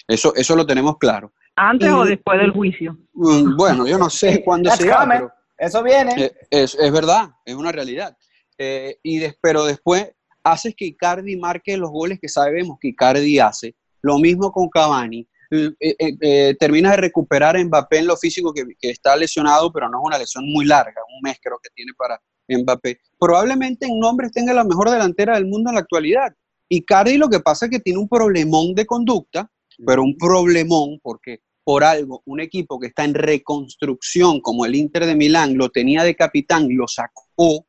Eso, 0.06 0.34
eso 0.34 0.56
lo 0.56 0.66
tenemos 0.66 0.98
claro. 0.98 1.32
¿Antes 1.62 1.90
o 1.90 2.06
después 2.06 2.40
del 2.40 2.52
juicio? 2.52 2.96
Mm, 3.12 3.54
bueno, 3.54 3.86
yo 3.86 3.98
no 3.98 4.08
sé 4.08 4.42
cuándo 4.44 4.70
se 4.70 4.84
pero 4.84 5.30
Eso 5.58 5.82
viene. 5.82 6.24
Eh, 6.24 6.32
es, 6.48 6.74
es, 6.74 6.90
verdad, 6.90 7.28
es 7.44 7.54
una 7.54 7.70
realidad. 7.70 8.16
Eh, 8.56 8.96
y 9.02 9.20
pero 9.42 9.66
después 9.66 10.10
haces 10.42 10.74
que 10.74 10.86
Icardi 10.86 11.36
marque 11.36 11.76
los 11.76 11.90
goles 11.90 12.18
que 12.18 12.30
sabemos 12.30 12.78
que 12.80 12.88
Icardi 12.88 13.38
hace. 13.38 13.74
Lo 14.00 14.18
mismo 14.18 14.50
con 14.50 14.70
Cavani. 14.70 15.28
Eh, 15.50 16.56
terminas 16.58 16.92
de 16.92 16.96
recuperar 16.96 17.56
a 17.56 17.62
Mbappé 17.62 17.98
en 17.98 18.06
lo 18.06 18.16
físico 18.16 18.54
que, 18.54 18.64
que, 18.80 18.88
está 18.88 19.14
lesionado, 19.14 19.70
pero 19.70 19.90
no 19.90 19.98
es 19.98 20.06
una 20.06 20.16
lesión 20.16 20.44
muy 20.46 20.64
larga, 20.64 21.02
un 21.14 21.20
mes 21.22 21.38
creo 21.42 21.58
que 21.62 21.68
tiene 21.74 21.92
para 21.98 22.18
Mbappé. 22.48 23.00
Probablemente 23.18 23.84
en 23.84 23.98
nombres 23.98 24.32
tenga 24.32 24.54
la 24.54 24.64
mejor 24.64 24.88
delantera 24.88 25.34
del 25.34 25.46
mundo 25.46 25.68
en 25.68 25.74
la 25.74 25.82
actualidad. 25.82 26.32
Icardi 26.70 27.18
lo 27.18 27.28
que 27.28 27.40
pasa 27.40 27.66
es 27.66 27.70
que 27.70 27.80
tiene 27.80 27.98
un 27.98 28.08
problemón 28.08 28.74
de 28.74 28.86
conducta, 28.86 29.50
pero 29.84 30.02
un 30.02 30.16
problemón 30.16 30.98
porque 31.02 31.40
por 31.70 31.84
algo 31.84 32.20
un 32.24 32.40
equipo 32.40 32.80
que 32.80 32.88
está 32.88 33.04
en 33.04 33.14
reconstrucción 33.14 34.40
como 34.40 34.66
el 34.66 34.74
Inter 34.74 35.06
de 35.06 35.14
Milán 35.14 35.56
lo 35.56 35.68
tenía 35.68 36.02
de 36.02 36.16
capitán, 36.16 36.66
lo 36.68 36.88
sacó, 36.88 37.64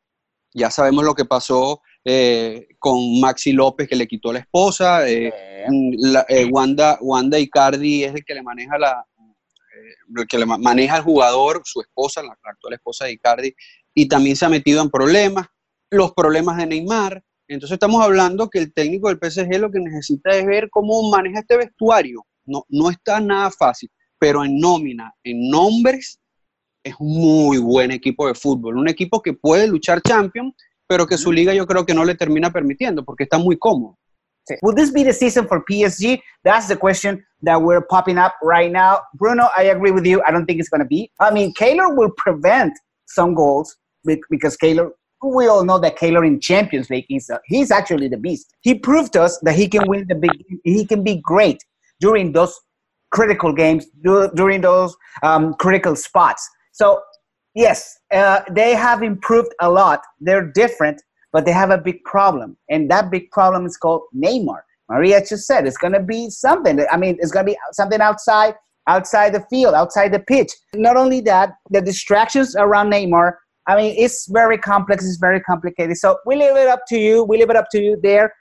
ya 0.56 0.72
sabemos 0.72 1.06
lo 1.06 1.14
que 1.14 1.26
pasó 1.26 1.84
eh, 2.04 2.70
con 2.80 3.20
Maxi 3.20 3.52
López 3.52 3.88
que 3.88 3.96
le 3.96 4.08
quitó 4.08 4.34
la 4.34 4.40
esposa, 4.40 5.08
eh, 5.08 5.32
eh, 6.30 6.46
Wanda, 6.46 6.98
Wanda 7.00 7.38
Icardi 7.38 8.04
es 8.04 8.16
el 8.16 8.26
que 8.26 8.34
le 8.34 8.42
maneja 8.42 8.80
la 8.80 9.06
que 10.28 10.40
le 10.40 10.48
maneja 10.48 10.96
al 10.96 11.04
jugador, 11.04 11.62
su 11.64 11.80
esposa, 11.80 12.24
la, 12.24 12.36
actual 12.44 12.74
esposa 12.74 13.06
de 13.06 13.12
Icardi, 13.12 13.54
y 13.94 14.08
también 14.08 14.36
se 14.36 14.46
ha 14.46 14.50
metido 14.50 14.82
en 14.82 14.90
problemas, 14.90 15.46
los 15.92 16.14
problemas 16.14 16.58
de 16.58 16.66
Neymar, 16.66 17.24
entonces 17.48 17.76
estamos 17.76 18.04
hablando 18.04 18.50
que 18.50 18.58
el 18.58 18.74
técnico 18.74 19.10
del 19.10 19.20
PSG 19.20 19.60
lo 19.60 19.70
que 19.70 19.80
necesita 19.80 20.32
es 20.32 20.44
ver 20.48 20.72
cómo 20.72 21.08
maneja 21.12 21.42
este 21.42 21.56
vestuario, 21.56 22.26
no, 22.46 22.66
no 22.70 22.90
está 22.90 23.20
nada 23.20 23.52
fácil, 23.52 23.90
pero 24.20 24.44
en 24.44 24.60
nómina, 24.60 25.14
en 25.24 25.50
nombres, 25.50 26.20
es 26.84 26.96
un 27.00 27.20
muy 27.20 27.58
buen 27.58 27.92
equipo 27.92 28.28
de 28.28 28.34
fútbol. 28.34 28.78
Un 28.78 28.88
equipo 28.88 29.22
que 29.22 29.34
puede 29.34 29.68
luchar 29.68 30.02
Champions, 30.02 30.54
pero 30.88 31.06
que 31.06 31.18
su 31.18 31.32
liga 31.32 31.54
yo 31.54 31.66
creo 31.66 31.86
que 31.86 31.94
no 31.94 32.04
le 32.04 32.16
termina 32.16 32.52
permitiendo 32.52 33.06
porque 33.06 33.24
está 33.24 33.38
muy 33.38 33.58
cómodo. 33.58 33.98
Will 34.62 34.76
this 34.76 34.92
be 34.92 35.04
the 35.04 35.14
season 35.14 35.48
for 35.48 35.64
PSG? 35.64 36.20
That's 36.44 36.68
the 36.68 36.76
question 36.76 37.24
that 37.44 37.62
we're 37.62 37.82
popping 37.82 38.18
up 38.18 38.34
right 38.42 38.72
now. 38.72 39.02
Bruno, 39.14 39.50
I 39.56 39.66
agree 39.66 39.92
with 39.92 40.06
you. 40.06 40.22
I 40.28 40.32
don't 40.32 40.46
think 40.46 40.60
it's 40.60 40.70
going 40.70 40.82
to 40.82 40.88
be. 40.88 41.12
I 41.20 41.32
mean, 41.32 41.54
Kaylor 41.54 41.96
will 41.96 42.12
prevent 42.18 42.74
some 43.06 43.34
goals 43.34 43.78
because 44.30 44.58
Kaylor, 44.58 44.90
we 45.24 45.48
all 45.48 45.64
know 45.64 45.78
that 45.80 45.98
Kaylor 45.98 46.26
in 46.26 46.40
Champions 46.40 46.90
League, 46.90 47.06
he's, 47.08 47.30
a, 47.30 47.40
he's 47.46 47.72
actually 47.72 48.08
the 48.08 48.18
beast. 48.18 48.54
He 48.62 48.76
proved 48.76 49.14
to 49.14 49.22
us 49.22 49.40
that 49.44 49.56
he 49.56 49.68
can 49.68 49.88
win 49.88 50.08
the 50.08 50.16
big, 50.16 50.32
he 50.64 50.86
can 50.86 51.04
be 51.04 51.22
great 51.24 51.64
during 52.02 52.34
those 52.34 52.60
critical 53.12 53.54
games, 53.54 53.86
during 54.36 54.62
those 54.62 54.96
um, 55.24 55.54
critical 55.56 55.96
spots. 55.96 56.48
So, 56.74 57.02
yes, 57.56 57.98
uh, 58.14 58.42
they 58.52 58.76
have 58.76 59.04
improved 59.04 59.54
a 59.62 59.70
lot. 59.70 60.02
They're 60.20 60.52
different, 60.52 61.02
but 61.32 61.46
they 61.46 61.52
have 61.52 61.70
a 61.70 61.78
big 61.78 62.04
problem. 62.04 62.58
And 62.70 62.90
that 62.92 63.12
big 63.12 63.32
problem 63.32 63.66
is 63.66 63.78
called 63.78 64.02
Neymar. 64.16 64.62
Maria 64.90 65.22
just 65.26 65.46
said 65.48 65.66
it's 65.66 65.78
going 65.78 65.94
to 65.94 66.04
be 66.04 66.30
something. 66.30 66.84
I 66.92 66.98
mean, 66.98 67.18
it's 67.20 67.32
going 67.32 67.46
to 67.46 67.52
be 67.54 67.58
something 67.72 68.02
outside 68.02 68.56
outside 68.88 69.34
the 69.34 69.46
field, 69.50 69.74
outside 69.74 70.12
the 70.12 70.20
pitch. 70.20 70.52
Not 70.76 70.98
only 70.98 71.22
that, 71.22 71.52
the 71.70 71.82
distractions 71.82 72.56
around 72.56 72.92
Neymar. 72.92 73.34
I 73.68 73.76
mean, 73.76 73.96
it's 73.98 74.28
very 74.28 74.58
complex. 74.58 75.06
It's 75.06 75.18
very 75.18 75.40
complicated. 75.40 75.98
So 75.98 76.18
we 76.26 76.36
leave 76.36 76.56
it 76.56 76.68
up 76.68 76.82
to 76.88 76.98
you. 76.98 77.24
We 77.24 77.38
leave 77.38 77.50
it 77.50 77.56
up 77.56 77.68
to 77.72 77.82
you 77.82 77.98
there. 78.02 78.34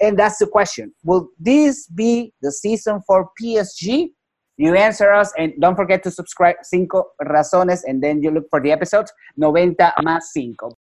And 0.00 0.18
that's 0.18 0.38
the 0.38 0.46
question. 0.46 0.92
Will 1.04 1.28
this 1.38 1.86
be 1.88 2.32
the 2.40 2.50
season 2.50 3.00
for 3.06 3.30
PSG? 3.40 4.12
You 4.56 4.74
answer 4.74 5.12
us 5.12 5.32
and 5.38 5.52
don't 5.60 5.76
forget 5.76 6.02
to 6.02 6.10
subscribe 6.10 6.56
Cinco 6.62 7.04
Razones 7.22 7.82
and 7.86 8.02
then 8.02 8.22
you 8.22 8.30
look 8.30 8.44
for 8.50 8.60
the 8.60 8.72
episodes 8.72 9.12
90 9.36 9.76
más 10.02 10.22
5. 10.34 10.74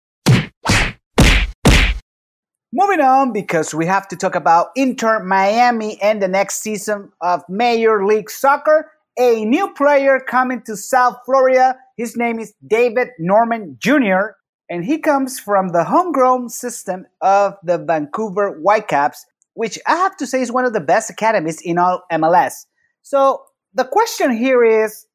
Moving 2.70 3.00
on, 3.00 3.32
because 3.32 3.72
we 3.72 3.86
have 3.86 4.06
to 4.08 4.16
talk 4.16 4.34
about 4.34 4.68
Inter 4.76 5.24
Miami 5.24 5.98
and 6.02 6.20
the 6.22 6.28
next 6.28 6.60
season 6.60 7.10
of 7.22 7.42
Major 7.48 8.04
League 8.04 8.28
Soccer. 8.28 8.92
A 9.18 9.44
new 9.44 9.72
player 9.72 10.20
coming 10.20 10.60
to 10.62 10.76
South 10.76 11.16
Florida. 11.24 11.76
His 11.96 12.14
name 12.16 12.38
is 12.38 12.52
David 12.66 13.08
Norman 13.18 13.76
Jr., 13.80 14.36
and 14.70 14.84
he 14.84 14.98
comes 14.98 15.40
from 15.40 15.68
the 15.68 15.84
homegrown 15.84 16.48
system 16.48 17.06
of 17.20 17.54
the 17.62 17.78
Vancouver 17.78 18.50
Whitecaps, 18.60 19.24
which 19.54 19.78
I 19.86 19.96
have 19.96 20.16
to 20.18 20.26
say 20.26 20.40
is 20.40 20.52
one 20.52 20.64
of 20.64 20.72
the 20.72 20.80
best 20.80 21.10
academies 21.10 21.60
in 21.62 21.78
all 21.78 22.02
MLS. 22.12 22.66
So 23.02 23.42
the 23.74 23.84
question 23.84 24.36
here 24.36 24.64
is 24.64 25.06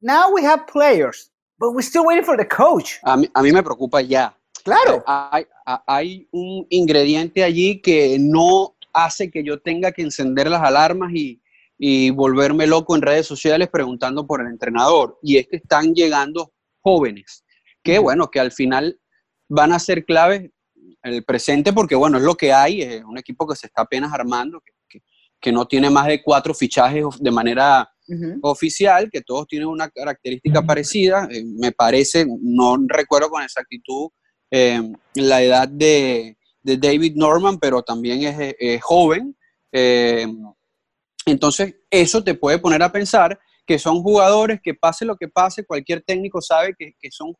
now 0.00 0.32
we 0.32 0.42
have 0.42 0.66
players, 0.66 1.30
but 1.58 1.72
we're 1.72 1.82
still 1.82 2.06
waiting 2.06 2.24
for 2.24 2.36
the 2.36 2.44
coach. 2.44 3.00
A 3.04 3.16
mí, 3.16 3.28
a 3.34 3.42
mí 3.42 3.52
me 3.52 3.62
preocupa 3.62 4.06
ya. 4.06 4.30
Claro. 4.64 4.98
Eh, 4.98 5.02
hay, 5.06 5.46
hay, 5.86 6.28
un 6.30 6.66
ingrediente 6.70 7.42
allí 7.42 7.80
que 7.82 8.16
no 8.20 8.76
hace 8.92 9.30
que 9.30 9.42
yo 9.42 9.60
tenga 9.60 9.90
que 9.90 10.02
encender 10.02 10.48
las 10.48 10.62
alarmas 10.62 11.12
y, 11.12 11.40
y, 11.78 12.10
volverme 12.10 12.66
loco 12.66 12.94
en 12.94 13.02
redes 13.02 13.26
sociales 13.26 13.68
preguntando 13.68 14.26
por 14.26 14.40
el 14.40 14.48
entrenador. 14.48 15.18
Y 15.22 15.38
es 15.38 15.48
que 15.48 15.56
están 15.56 15.94
llegando 15.94 16.52
jóvenes, 16.80 17.41
que 17.82 17.98
bueno, 17.98 18.30
que 18.30 18.40
al 18.40 18.52
final 18.52 18.98
van 19.48 19.72
a 19.72 19.78
ser 19.78 20.04
claves 20.04 20.50
en 21.02 21.14
el 21.14 21.24
presente 21.24 21.72
porque 21.72 21.94
bueno, 21.94 22.18
es 22.18 22.24
lo 22.24 22.36
que 22.36 22.52
hay, 22.52 22.82
es 22.82 23.04
un 23.04 23.18
equipo 23.18 23.46
que 23.46 23.56
se 23.56 23.66
está 23.66 23.82
apenas 23.82 24.12
armando, 24.12 24.60
que, 24.60 24.72
que, 24.88 25.04
que 25.40 25.52
no 25.52 25.66
tiene 25.66 25.90
más 25.90 26.06
de 26.06 26.22
cuatro 26.22 26.54
fichajes 26.54 27.04
de 27.18 27.30
manera 27.30 27.92
oficial, 28.42 29.10
que 29.10 29.22
todos 29.22 29.46
tienen 29.46 29.68
una 29.68 29.88
característica 29.88 30.62
parecida. 30.62 31.28
Eh, 31.30 31.44
me 31.44 31.72
parece, 31.72 32.26
no 32.40 32.76
recuerdo 32.86 33.30
con 33.30 33.42
exactitud 33.42 34.08
eh, 34.50 34.80
la 35.14 35.42
edad 35.42 35.68
de, 35.68 36.36
David 36.64 37.14
Norman, 37.16 37.58
pero 37.58 37.82
también 37.82 38.22
es, 38.22 38.82
joven. 38.82 39.36
Eh, 39.72 40.26
entonces, 41.26 41.74
eso 41.90 42.22
te 42.22 42.34
puede 42.34 42.58
poner 42.58 42.82
a 42.82 42.92
pensar 42.92 43.38
que 43.72 43.78
son 43.78 44.02
jugadores 44.02 44.60
que 44.62 44.74
pase 44.74 45.06
lo 45.06 45.16
que 45.16 45.28
pase, 45.28 45.64
cualquier 45.64 46.02
técnico 46.02 46.42
sabe 46.42 46.74
que, 46.78 47.10
son 47.10 47.32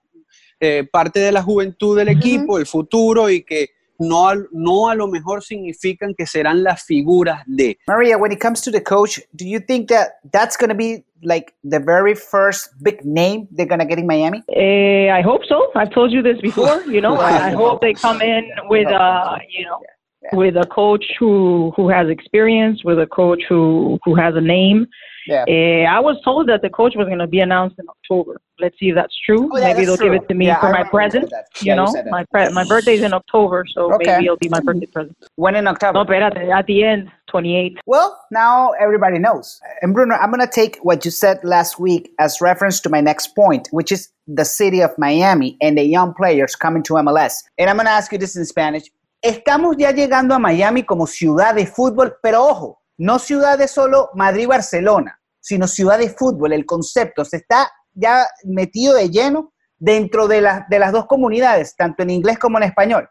eh, 0.59 0.83
parte 0.91 1.21
de 1.21 1.31
la 1.31 1.43
juventud 1.43 1.95
del 1.95 2.09
equipo, 2.09 2.57
el 2.57 2.65
futuro 2.65 3.29
y 3.29 3.43
que 3.43 3.69
no, 3.99 4.31
no 4.51 4.89
a 4.89 4.95
lo 4.95 5.09
mejor 5.09 5.43
significan 5.43 6.15
que 6.15 6.25
serán 6.25 6.65
las 6.65 6.87
figuras 6.87 7.43
de. 7.45 7.77
Maria, 7.87 8.17
when 8.17 8.33
it 8.33 8.41
comes 8.41 8.63
to 8.63 8.71
the 8.71 8.83
coach, 8.83 9.21
do 9.35 9.45
you 9.45 9.61
think 9.61 9.91
that 9.91 10.13
that's 10.33 10.57
going 10.57 10.71
to 10.71 10.75
be 10.75 11.05
like 11.23 11.53
the 11.65 11.79
very 11.79 12.15
first 12.15 12.71
big 12.83 13.05
name 13.05 13.47
they're 13.51 13.69
going 13.69 13.79
to 13.79 13.85
get 13.85 13.99
in 13.99 14.07
Miami? 14.07 14.43
Uh, 14.49 15.13
I 15.13 15.21
hope 15.21 15.45
so. 15.47 15.71
I've 15.77 15.93
told 15.93 16.13
you 16.13 16.23
this 16.23 16.41
before. 16.41 16.83
You 16.87 17.03
know, 17.03 17.17
I, 17.17 17.49
I 17.49 17.51
hope 17.63 17.83
they 17.83 17.93
come 17.93 18.23
in 18.23 18.49
with 18.71 18.89
uh, 18.89 19.37
you 19.51 19.67
know, 19.67 19.83
yeah. 19.83 19.93
Yeah. 20.23 20.39
with 20.39 20.57
a 20.57 20.67
coach 20.67 21.05
who 21.19 21.75
who 21.77 21.91
has 21.91 22.09
experience, 22.09 22.83
with 22.85 22.99
a 22.99 23.07
coach 23.07 23.43
who 23.51 23.99
who 24.03 24.15
has 24.15 24.35
a 24.35 24.41
name. 24.41 24.87
Yeah. 25.27 25.45
Uh, 25.49 25.91
I 25.91 26.01
was 26.01 26.21
told 26.25 26.49
that 26.49 26.63
the 26.63 26.71
coach 26.71 26.95
was 26.97 27.07
going 27.07 27.19
to 27.19 27.27
be 27.27 27.41
announced 27.41 27.77
in 27.79 27.87
October. 27.89 28.41
Let's 28.59 28.79
see 28.79 28.91
if 28.91 28.95
that's 28.95 29.17
true. 29.25 29.51
Oh, 29.53 29.59
yeah, 29.59 29.73
maybe 29.73 29.87
they'll 29.87 29.97
true. 29.97 30.11
give 30.11 30.23
it 30.23 30.29
to 30.29 30.35
me 30.35 30.47
yeah, 30.47 30.61
for 30.61 30.67
I 30.67 30.83
my 30.83 30.89
present. 30.89 31.33
You 31.61 31.75
know, 31.75 31.93
my 32.11 32.25
pre- 32.31 32.51
my 32.51 32.65
birthday's 32.65 33.03
in 33.03 33.13
October, 33.13 33.65
so 33.73 33.93
okay. 33.95 34.13
maybe 34.13 34.25
it'll 34.27 34.37
be 34.37 34.49
my 34.49 34.61
birthday 34.61 34.87
present. 34.87 35.17
When 35.37 35.55
in 35.57 35.67
October? 35.67 35.99
No, 35.99 36.05
but 36.05 36.23
at 36.23 36.67
the 36.67 36.85
end, 36.85 37.11
28. 37.29 37.79
Well, 37.87 38.21
now 38.31 38.73
everybody 38.81 39.19
knows. 39.19 39.61
And 39.81 39.95
Bruno, 39.95 40.15
I'm 40.15 40.31
going 40.31 40.47
to 40.47 40.53
take 40.53 40.77
what 40.83 41.05
you 41.05 41.11
said 41.11 41.41
last 41.43 41.81
week 41.81 42.13
as 42.21 42.41
reference 42.41 42.79
to 42.81 42.91
my 42.91 43.01
next 43.01 43.35
point, 43.35 43.69
which 43.73 43.91
is 43.91 44.11
the 44.27 44.45
city 44.45 44.83
of 44.83 44.91
Miami 44.99 45.57
and 45.61 45.79
the 45.79 45.83
young 45.83 46.15
players 46.15 46.55
coming 46.55 46.83
to 46.85 46.95
MLS. 46.95 47.43
And 47.59 47.71
I'm 47.71 47.77
going 47.77 47.87
to 47.87 47.93
ask 47.93 48.13
you 48.13 48.19
this 48.19 48.37
in 48.37 48.45
Spanish. 48.45 48.85
Estamos 49.25 49.77
ya 49.79 49.93
llegando 49.93 50.35
a 50.35 50.39
Miami 50.39 50.83
como 50.83 51.07
ciudad 51.07 51.55
de 51.55 51.65
fútbol, 51.65 52.13
pero 52.23 52.45
ojo, 52.45 52.82
no 53.03 53.19
ciudad 53.19 53.59
de 53.59 53.67
solo 53.67 54.11
Madrid-Barcelona, 54.15 55.19
sino 55.41 55.67
ciudad 55.67 55.99
de 55.99 56.09
fútbol. 56.09 56.53
El 56.53 56.65
concepto 56.65 57.25
se 57.25 57.39
está 57.39 57.69
ya 57.93 58.25
metido 58.45 58.95
de 58.95 59.11
lleno 59.11 59.53
dentro 59.77 60.29
de, 60.29 60.41
de 60.71 60.79
las 60.79 60.93
dos 60.93 61.07
comunidades, 61.07 61.75
tanto 61.77 62.05
en 62.05 62.11
inglés 62.11 62.39
como 62.39 62.59
en 62.59 62.65
español. 62.65 63.09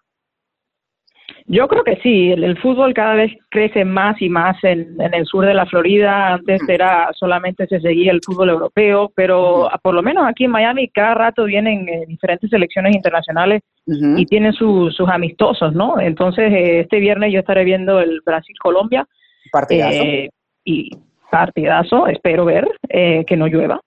Yo 1.46 1.68
creo 1.68 1.84
que 1.84 1.98
sí, 1.98 2.32
el, 2.32 2.58
fútbol 2.60 2.94
cada 2.94 3.16
vez 3.16 3.34
crece 3.50 3.84
más 3.84 4.22
y 4.22 4.30
más 4.30 4.56
en, 4.64 4.96
el 5.00 5.26
sur 5.26 5.46
de 5.46 5.54
la 5.54 5.66
Florida. 5.66 6.36
Antes 6.36 6.62
era 6.70 7.10
solamente 7.14 7.68
se 7.68 7.82
seguía 7.82 8.14
el 8.14 8.22
fútbol 8.26 8.50
europeo, 8.50 9.12
pero 9.14 9.70
por 9.84 9.94
lo 9.94 10.02
menos 10.02 10.26
aquí 10.26 10.46
en 10.46 10.52
Miami 10.52 10.88
cada 10.90 11.16
rato 11.16 11.44
vienen 11.44 11.90
eh, 11.90 12.06
diferentes 12.08 12.50
selecciones 12.50 12.96
internacionales 12.96 13.62
y 13.86 14.26
tienen 14.28 14.54
sus 14.54 14.98
amistosos, 15.10 15.74
¿no? 15.74 16.00
Entonces 16.00 16.54
eh, 16.54 16.80
este 16.82 17.00
viernes 17.00 17.34
yo 17.34 17.40
estaré 17.40 17.66
viendo 17.66 18.00
el 18.00 18.22
Brasil-Colombia 18.26 19.06
Partidazo. 19.52 20.04
Eh, 20.04 20.30
y 20.66 20.90
partidazo, 21.32 22.08
espero 22.08 22.46
ver 22.46 22.68
eh, 22.90 23.24
que 23.26 23.38
no 23.38 23.48
llueva. 23.48 23.80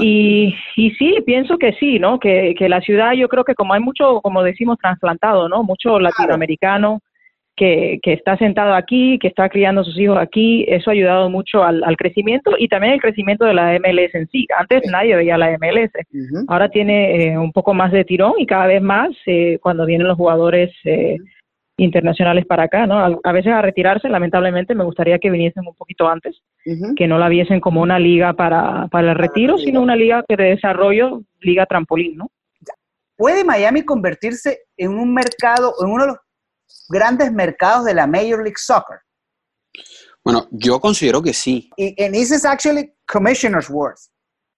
y, 0.00 0.52
y 0.74 0.90
sí, 0.92 1.16
pienso 1.24 1.58
que 1.58 1.74
sí, 1.74 2.00
¿no? 2.00 2.18
Que, 2.18 2.54
que 2.58 2.68
la 2.68 2.80
ciudad, 2.80 3.12
yo 3.12 3.28
creo 3.28 3.44
que 3.44 3.54
como 3.54 3.74
hay 3.74 3.80
mucho, 3.80 4.20
como 4.20 4.42
decimos, 4.42 4.78
trasplantado, 4.78 5.48
¿no? 5.48 5.62
Mucho 5.62 6.00
latinoamericano 6.00 7.00
que, 7.54 8.00
que 8.02 8.14
está 8.14 8.36
sentado 8.36 8.74
aquí, 8.74 9.16
que 9.20 9.28
está 9.28 9.48
criando 9.48 9.82
a 9.82 9.84
sus 9.84 9.96
hijos 9.96 10.18
aquí, 10.18 10.64
eso 10.66 10.90
ha 10.90 10.94
ayudado 10.94 11.30
mucho 11.30 11.62
al, 11.62 11.84
al 11.84 11.96
crecimiento 11.96 12.56
y 12.58 12.66
también 12.66 12.94
el 12.94 13.00
crecimiento 13.00 13.44
de 13.44 13.54
la 13.54 13.78
MLS 13.78 14.12
en 14.14 14.26
sí. 14.28 14.46
Antes 14.58 14.82
nadie 14.90 15.14
veía 15.14 15.38
la 15.38 15.56
MLS, 15.56 15.92
ahora 16.48 16.68
tiene 16.68 17.28
eh, 17.28 17.38
un 17.38 17.52
poco 17.52 17.74
más 17.74 17.92
de 17.92 18.04
tirón 18.04 18.32
y 18.38 18.46
cada 18.46 18.66
vez 18.66 18.82
más 18.82 19.10
cuando 19.60 19.86
vienen 19.86 20.08
los 20.08 20.16
jugadores 20.16 20.72
internacionales 21.76 22.46
para 22.46 22.64
acá, 22.64 22.86
¿no? 22.86 22.98
A, 23.22 23.32
veces 23.32 23.52
a 23.52 23.62
retirarse, 23.62 24.08
lamentablemente, 24.08 24.74
me 24.74 24.84
gustaría 24.84 25.18
que 25.18 25.30
viniesen 25.30 25.66
un 25.66 25.74
poquito 25.74 26.08
antes, 26.08 26.40
que 26.96 27.08
no 27.08 27.18
la 27.18 27.28
viesen 27.28 27.60
como 27.60 27.80
una 27.82 27.98
liga 27.98 28.32
para, 28.32 28.86
para 28.88 29.12
el 29.12 29.18
retiro, 29.18 29.58
sino 29.58 29.80
una 29.80 29.96
liga 29.96 30.24
de 30.28 30.36
desarrollo, 30.36 31.22
liga 31.40 31.66
trampolín, 31.66 32.16
¿no? 32.16 32.30
¿Puede 33.16 33.44
Miami 33.44 33.82
convertirse 33.82 34.60
en 34.76 34.90
un 34.98 35.14
mercado, 35.14 35.74
en 35.80 35.90
uno 35.90 36.02
de 36.02 36.08
los 36.08 36.18
grandes 36.88 37.32
mercados 37.32 37.84
de 37.84 37.94
la 37.94 38.06
Major 38.06 38.42
League 38.42 38.56
Soccer? 38.56 38.98
Bueno, 40.24 40.48
yo 40.50 40.80
considero 40.80 41.22
que 41.22 41.32
sí. 41.32 41.70
And 41.78 42.12
this 42.14 42.30
is 42.30 42.44
actually 42.44 42.92
commissioner's 43.06 43.68
words. 43.68 44.10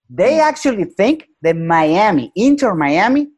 They 0.09 0.41
actually 0.41 0.85
think 0.85 1.25
that 1.43 1.57
Miami, 1.57 2.31
Inter 2.35 2.75
Miami, 2.75 3.36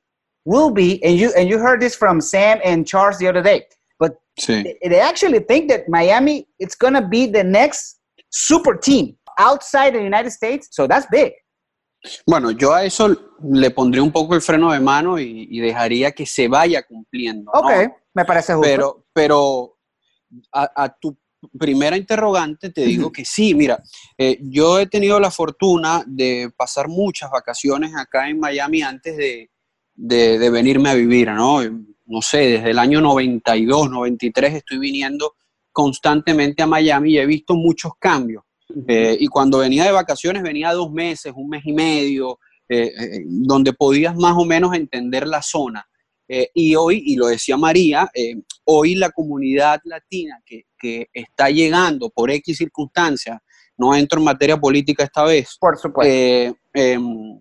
will 0.49 0.71
be, 0.71 1.02
and 1.05 1.14
you 1.21 1.28
and 1.37 1.49
you 1.50 1.59
heard 1.59 1.81
this 1.81 1.95
from 1.95 2.21
Sam 2.21 2.59
and 2.64 2.87
Charles 2.87 3.19
the 3.19 3.28
other 3.28 3.43
day, 3.43 3.67
but 3.99 4.12
sí. 4.40 4.64
they, 4.83 5.00
actually 5.00 5.40
think 5.40 5.69
that 5.69 5.88
Miami 5.88 6.49
it's 6.59 6.75
gonna 6.75 7.07
be 7.07 7.26
the 7.26 7.45
next 7.45 8.00
super 8.31 8.75
team 8.75 9.17
outside 9.38 9.95
the 9.95 10.02
United 10.02 10.33
States, 10.33 10.69
so 10.71 10.87
that's 10.87 11.07
big. 11.11 11.33
Bueno, 12.26 12.50
yo 12.52 12.73
a 12.73 12.85
eso 12.85 13.14
le 13.43 13.71
pondría 13.71 14.02
un 14.02 14.12
poco 14.12 14.35
el 14.35 14.40
freno 14.40 14.73
de 14.73 14.81
mano 14.81 15.19
y, 15.19 15.49
y 15.50 15.61
dejaría 15.61 16.12
que 16.12 16.25
se 16.25 16.49
vaya 16.49 16.83
cumpliendo. 16.83 17.50
Ok, 17.52 17.71
¿no? 17.71 17.97
me 18.14 18.25
parece 18.25 18.55
justo. 18.55 18.69
Pero, 18.69 19.07
pero 19.12 19.76
a, 20.52 20.85
a 20.85 20.88
tu 20.88 21.19
primera 21.59 21.97
interrogante 21.97 22.71
te 22.71 22.83
digo 22.83 23.12
que 23.12 23.25
sí, 23.25 23.55
mira, 23.55 23.83
eh, 24.17 24.38
yo 24.43 24.78
he 24.78 24.87
tenido 24.87 25.21
la 25.21 25.31
fortuna 25.31 26.05
de 26.07 26.50
pasar 26.57 26.88
muchas 26.88 27.31
vacaciones 27.31 27.95
acá 27.97 28.28
en 28.28 28.40
Miami 28.40 28.83
antes 28.83 29.17
de, 29.17 29.50
de, 29.99 30.50
venirme 30.50 30.90
a 30.90 30.95
vivir, 30.95 31.31
¿no? 31.33 31.61
No 32.07 32.23
sé, 32.23 32.38
desde 32.38 32.71
el 32.71 32.78
año 32.78 33.00
92, 33.00 33.90
93 33.90 34.55
estoy 34.55 34.78
viniendo 34.78 35.35
constantemente 35.73 36.62
a 36.62 36.67
Miami 36.67 37.12
y 37.12 37.19
he 37.19 37.26
visto 37.26 37.55
muchos 37.55 37.93
cambios. 37.99 38.45
Eh, 38.87 39.17
y 39.19 39.26
cuando 39.28 39.59
venía 39.59 39.85
de 39.85 39.93
vacaciones 39.93 40.43
venía 40.43 40.73
dos 40.73 40.93
meses, 40.93 41.33
un 41.35 41.49
mes 41.49 41.62
y 41.64 41.73
medio, 41.73 42.38
eh, 42.69 42.93
eh, 42.99 43.25
donde 43.26 43.73
podías 43.73 44.14
más 44.17 44.35
o 44.37 44.45
menos 44.45 44.75
entender 44.75 45.26
la 45.26 45.43
zona. 45.43 45.87
y 46.55 46.75
hoy, 46.75 47.02
y 47.07 47.17
lo 47.17 47.26
decía 47.26 47.57
María, 47.57 48.11
hoy 48.64 48.95
la 48.97 49.09
comunidad 49.11 49.81
latina 49.85 50.38
que, 50.45 50.64
que, 50.78 51.07
está 51.11 51.49
llegando 51.49 52.11
por 52.11 52.31
X 52.31 52.59
circunstancias, 52.59 53.38
no 53.78 53.95
entro 53.95 54.19
en 54.19 54.26
materia 54.26 54.59
política 54.59 55.05
esta 55.05 55.25
vez, 55.25 55.57
por 55.59 55.78
supuesto. 55.78 56.59
Em, 56.75 57.40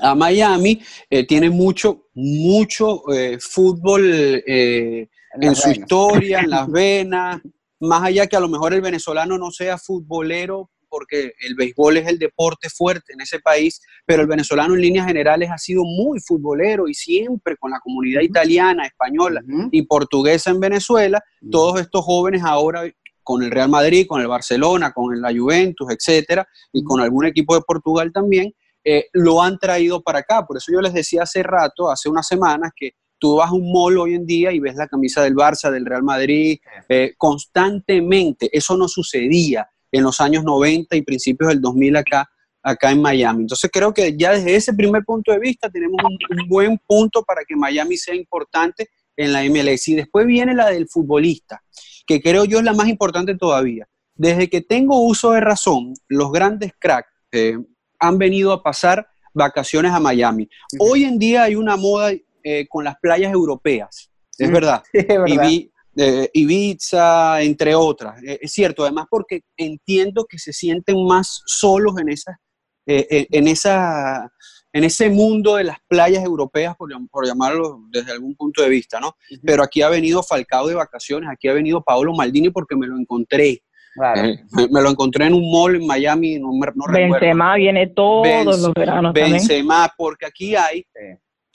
a 0.00 0.14
Miami, 0.14 0.80
tiene 1.28 1.50
mucho, 1.50 2.08
mucho 2.14 3.02
fútbol 3.40 4.42
en 4.44 5.54
su 5.54 5.70
historia, 5.70 6.40
en 6.40 6.50
las 6.50 6.68
venas, 6.70 7.40
más 7.80 8.02
allá 8.02 8.26
que 8.26 8.36
a 8.36 8.40
lo 8.40 8.48
mejor 8.48 8.74
el 8.74 8.80
venezolano 8.80 9.38
no 9.38 9.50
sea 9.50 9.78
futbolero, 9.78 10.70
porque 10.88 11.32
el 11.40 11.56
béisbol 11.56 11.96
es 11.96 12.06
el 12.06 12.18
deporte 12.20 12.70
fuerte 12.70 13.14
en 13.14 13.20
ese 13.20 13.40
país, 13.40 13.80
pero 14.06 14.22
el 14.22 14.28
venezolano 14.28 14.74
en 14.74 14.80
líneas 14.80 15.06
generales 15.06 15.50
ha 15.50 15.58
sido 15.58 15.82
muy 15.82 16.20
futbolero 16.20 16.86
y 16.86 16.94
siempre 16.94 17.56
con 17.56 17.72
la 17.72 17.80
comunidad 17.80 18.20
italiana, 18.20 18.86
española 18.86 19.42
y 19.72 19.82
portuguesa 19.82 20.50
en 20.50 20.60
Venezuela, 20.60 21.20
todos 21.50 21.80
estos 21.80 22.04
jóvenes 22.04 22.42
ahora 22.44 22.84
con 23.24 23.42
el 23.42 23.50
Real 23.50 23.70
Madrid, 23.70 24.06
con 24.06 24.20
el 24.20 24.28
Barcelona, 24.28 24.92
con 24.92 25.20
la 25.20 25.32
Juventus, 25.32 25.88
etcétera, 25.90 26.46
y 26.72 26.84
con 26.84 27.00
algún 27.00 27.26
equipo 27.26 27.56
de 27.56 27.62
Portugal 27.62 28.12
también, 28.12 28.54
eh, 28.84 29.06
lo 29.12 29.42
han 29.42 29.58
traído 29.58 30.02
para 30.02 30.20
acá. 30.20 30.46
Por 30.46 30.58
eso 30.58 30.70
yo 30.72 30.80
les 30.80 30.92
decía 30.92 31.22
hace 31.22 31.42
rato, 31.42 31.90
hace 31.90 32.08
unas 32.08 32.26
semanas, 32.26 32.72
que 32.76 32.92
tú 33.18 33.36
vas 33.36 33.48
a 33.48 33.54
un 33.54 33.72
mall 33.72 33.96
hoy 33.98 34.14
en 34.14 34.26
día 34.26 34.52
y 34.52 34.60
ves 34.60 34.76
la 34.76 34.86
camisa 34.86 35.22
del 35.22 35.34
Barça, 35.34 35.70
del 35.70 35.86
Real 35.86 36.02
Madrid, 36.02 36.58
eh, 36.88 37.14
constantemente. 37.16 38.50
Eso 38.52 38.76
no 38.76 38.86
sucedía 38.86 39.66
en 39.90 40.02
los 40.02 40.20
años 40.20 40.44
90 40.44 40.94
y 40.96 41.02
principios 41.02 41.48
del 41.48 41.60
2000 41.60 41.96
acá, 41.96 42.28
acá 42.62 42.90
en 42.90 43.00
Miami. 43.00 43.42
Entonces 43.42 43.70
creo 43.72 43.94
que 43.94 44.14
ya 44.16 44.32
desde 44.32 44.56
ese 44.56 44.74
primer 44.74 45.04
punto 45.04 45.32
de 45.32 45.38
vista 45.38 45.70
tenemos 45.70 45.96
un, 46.04 46.48
buen 46.48 46.78
punto 46.86 47.22
para 47.22 47.42
que 47.46 47.56
Miami 47.56 47.96
sea 47.96 48.14
importante 48.14 48.88
en 49.16 49.32
la 49.32 49.42
MLS. 49.44 49.88
Y 49.88 49.94
después 49.94 50.26
viene 50.26 50.54
la 50.54 50.68
del 50.68 50.88
futbolista, 50.88 51.62
que 52.06 52.20
creo 52.20 52.44
yo 52.44 52.58
es 52.58 52.64
la 52.64 52.74
más 52.74 52.88
importante 52.88 53.36
todavía. 53.36 53.88
Desde 54.16 54.50
que 54.50 54.60
tengo 54.60 55.00
uso 55.00 55.32
de 55.32 55.40
razón, 55.40 55.94
los 56.08 56.30
grandes 56.30 56.72
cracks 56.78 57.08
eh, 57.32 57.56
han 57.98 58.18
venido 58.18 58.52
a 58.52 58.62
pasar 58.62 59.06
vacaciones 59.34 59.92
a 59.92 60.00
Miami. 60.00 60.48
Hoy 60.78 61.04
en 61.04 61.18
día 61.18 61.44
hay 61.44 61.56
una 61.56 61.76
moda 61.76 62.12
eh, 62.42 62.66
con 62.68 62.84
las 62.84 62.96
playas 63.00 63.32
europeas, 63.32 64.10
es 64.38 64.50
verdad. 64.50 64.82
Eh, 65.96 66.28
Ibiza, 66.32 67.40
entre 67.40 67.72
otras. 67.76 68.20
Eh, 68.24 68.40
es 68.42 68.50
cierto, 68.50 68.82
además 68.82 69.06
porque 69.08 69.42
entiendo 69.56 70.26
que 70.28 70.40
se 70.40 70.52
sienten 70.52 71.06
más 71.06 71.40
solos 71.46 71.94
en, 72.00 72.08
esa, 72.08 72.36
en, 72.84 73.46
esa, 73.46 74.28
en 74.72 74.82
ese 74.82 75.08
mundo 75.08 75.54
de 75.54 75.62
las 75.62 75.78
playas 75.86 76.24
europeas, 76.24 76.74
por, 76.76 77.24
llamarlo 77.24 77.84
desde 77.90 78.10
algún 78.10 78.34
punto 78.34 78.60
de 78.60 78.70
vista, 78.70 78.98
¿no? 78.98 79.14
Pero 79.44 79.62
aquí 79.62 79.82
ha 79.82 79.88
venido 79.88 80.20
Falcao 80.24 80.66
de 80.66 80.74
vacaciones, 80.74 81.30
aquí 81.30 81.46
ha 81.46 81.52
venido 81.52 81.80
Paolo 81.80 82.12
Maldini 82.12 82.50
porque 82.50 82.74
me 82.74 82.88
lo 82.88 82.98
encontré. 82.98 83.62
Me, 83.96 84.82
lo 84.82 84.90
encontré 84.90 85.26
en 85.26 85.34
un 85.34 85.50
mall 85.50 85.76
en 85.76 85.86
Miami, 85.86 86.38
no, 86.38 86.50
no 86.52 86.92
Benzema 86.92 87.54
viene 87.56 87.86
todos 87.88 88.44
los 88.60 88.74
veranos 88.74 89.12
Benzema, 89.12 89.92
porque 89.96 90.26
aquí 90.26 90.56
hay 90.56 90.84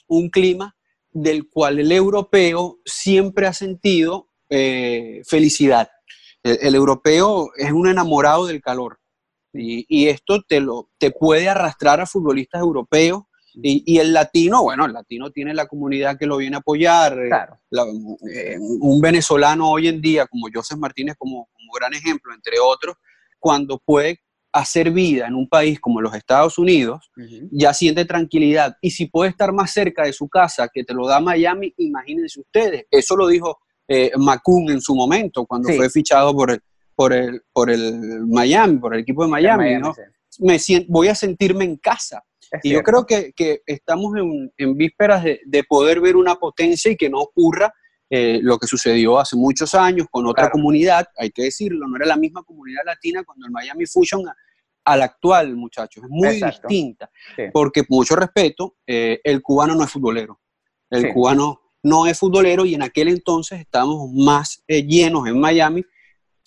un 0.06 0.28
clima 0.30 0.74
del 1.12 1.48
cual 1.48 1.80
el 1.80 1.92
europeo 1.92 2.78
siempre 2.84 3.46
ha 3.46 3.52
sentido 3.52 4.28
eh, 4.48 5.22
felicidad. 5.26 5.88
El, 6.42 6.74
europeo 6.74 7.50
es 7.56 7.70
un 7.72 7.88
enamorado 7.88 8.46
del 8.46 8.62
calor. 8.62 8.98
Y, 9.52 10.06
esto 10.08 10.42
te, 10.42 10.60
lo, 10.60 10.90
te 10.98 11.10
puede 11.10 11.48
arrastrar 11.48 12.00
a 12.00 12.06
futbolistas 12.06 12.60
europeos 12.60 13.24
y, 13.54 13.98
el 13.98 14.12
latino, 14.12 14.62
bueno, 14.62 14.86
el 14.86 14.92
latino 14.92 15.30
tiene 15.30 15.54
la 15.54 15.66
comunidad 15.66 16.18
que 16.18 16.26
lo 16.26 16.36
viene 16.36 16.56
a 16.56 16.60
apoyar. 16.60 17.18
Eh, 17.18 17.30
eh, 18.32 18.56
un 18.58 19.00
venezolano 19.00 19.70
hoy 19.70 19.88
en 19.88 20.00
día, 20.00 20.26
como 20.26 20.46
Joseph 20.52 20.78
Martínez, 20.78 21.16
como, 21.18 21.48
como 21.52 21.72
gran 21.72 21.94
ejemplo, 21.94 22.32
entre 22.34 22.58
otros, 22.60 22.96
cuando 23.38 23.78
puede 23.78 24.20
hacer 24.52 24.90
vida 24.90 25.26
en 25.26 25.34
un 25.34 25.48
país 25.48 25.78
como 25.80 26.00
los 26.00 26.14
Estados 26.14 26.58
Unidos, 26.58 27.10
ya 27.52 27.72
siente 27.72 28.04
tranquilidad. 28.04 28.76
Y 28.80 28.90
si 28.90 29.06
puede 29.06 29.30
estar 29.30 29.52
más 29.52 29.72
cerca 29.72 30.04
de 30.04 30.12
su 30.12 30.28
casa, 30.28 30.68
que 30.72 30.84
te 30.84 30.92
lo 30.92 31.06
da 31.06 31.20
Miami, 31.20 31.72
imagínense 31.78 32.40
ustedes. 32.40 32.84
Eso 32.90 33.16
lo 33.16 33.28
dijo 33.28 33.60
eh, 33.86 34.12
en 34.14 34.80
su 34.80 34.94
momento, 34.94 35.46
cuando 35.46 35.68
fue 35.72 35.88
fichado 35.90 36.34
por 36.34 36.50
el, 36.50 36.60
por, 36.94 37.12
el, 37.12 37.42
por 37.52 37.70
el 37.70 38.26
Miami, 38.26 38.78
por 38.78 38.94
el 38.94 39.00
equipo 39.00 39.24
de 39.24 39.30
Miami. 39.30 39.76
¿no? 39.78 39.94
Me 40.38 40.58
voy 40.88 41.08
a 41.08 41.14
sentirme 41.14 41.64
en 41.64 41.76
casa. 41.76 42.22
Y 42.62 42.70
yo 42.70 42.82
creo 42.82 43.06
que, 43.06 43.32
que 43.32 43.62
estamos 43.66 44.16
en, 44.16 44.52
en 44.56 44.76
vísperas 44.76 45.24
de, 45.24 45.40
de, 45.44 45.64
poder 45.64 46.00
ver 46.00 46.16
una 46.16 46.36
potencia 46.36 46.90
y 46.90 46.96
que 46.96 47.08
no 47.08 47.18
ocurra 47.18 47.72
eh, 48.12 48.40
lo 48.42 48.58
que 48.58 48.66
sucedió 48.66 49.20
hace 49.20 49.36
muchos 49.36 49.72
años 49.72 50.08
con 50.10 50.26
otra 50.26 50.50
comunidad, 50.50 51.06
hay 51.16 51.30
que 51.30 51.44
decirlo, 51.44 51.86
no 51.86 51.96
era 51.96 52.06
la 52.06 52.16
misma 52.16 52.42
comunidad 52.42 52.82
latina 52.84 53.22
cuando 53.22 53.46
el 53.46 53.52
Miami 53.52 53.86
Fusion 53.86 54.24
a, 54.84 54.96
la 54.96 55.04
actual, 55.04 55.54
muchachos, 55.54 56.02
es 56.02 56.10
muy 56.10 56.40
distinta, 56.42 57.08
porque 57.52 57.84
mucho 57.88 58.16
respeto, 58.16 58.74
eh, 58.84 59.20
el 59.22 59.40
cubano 59.40 59.76
no 59.76 59.84
es 59.84 59.90
futbolero, 59.92 60.40
el 60.90 61.12
cubano 61.12 61.60
no 61.84 62.08
es 62.08 62.18
futbolero 62.18 62.64
y 62.64 62.74
en 62.74 62.82
aquel 62.82 63.06
entonces 63.06 63.60
estábamos 63.60 64.10
más 64.12 64.64
eh, 64.66 64.82
llenos 64.82 65.28
en 65.28 65.38
Miami 65.38 65.84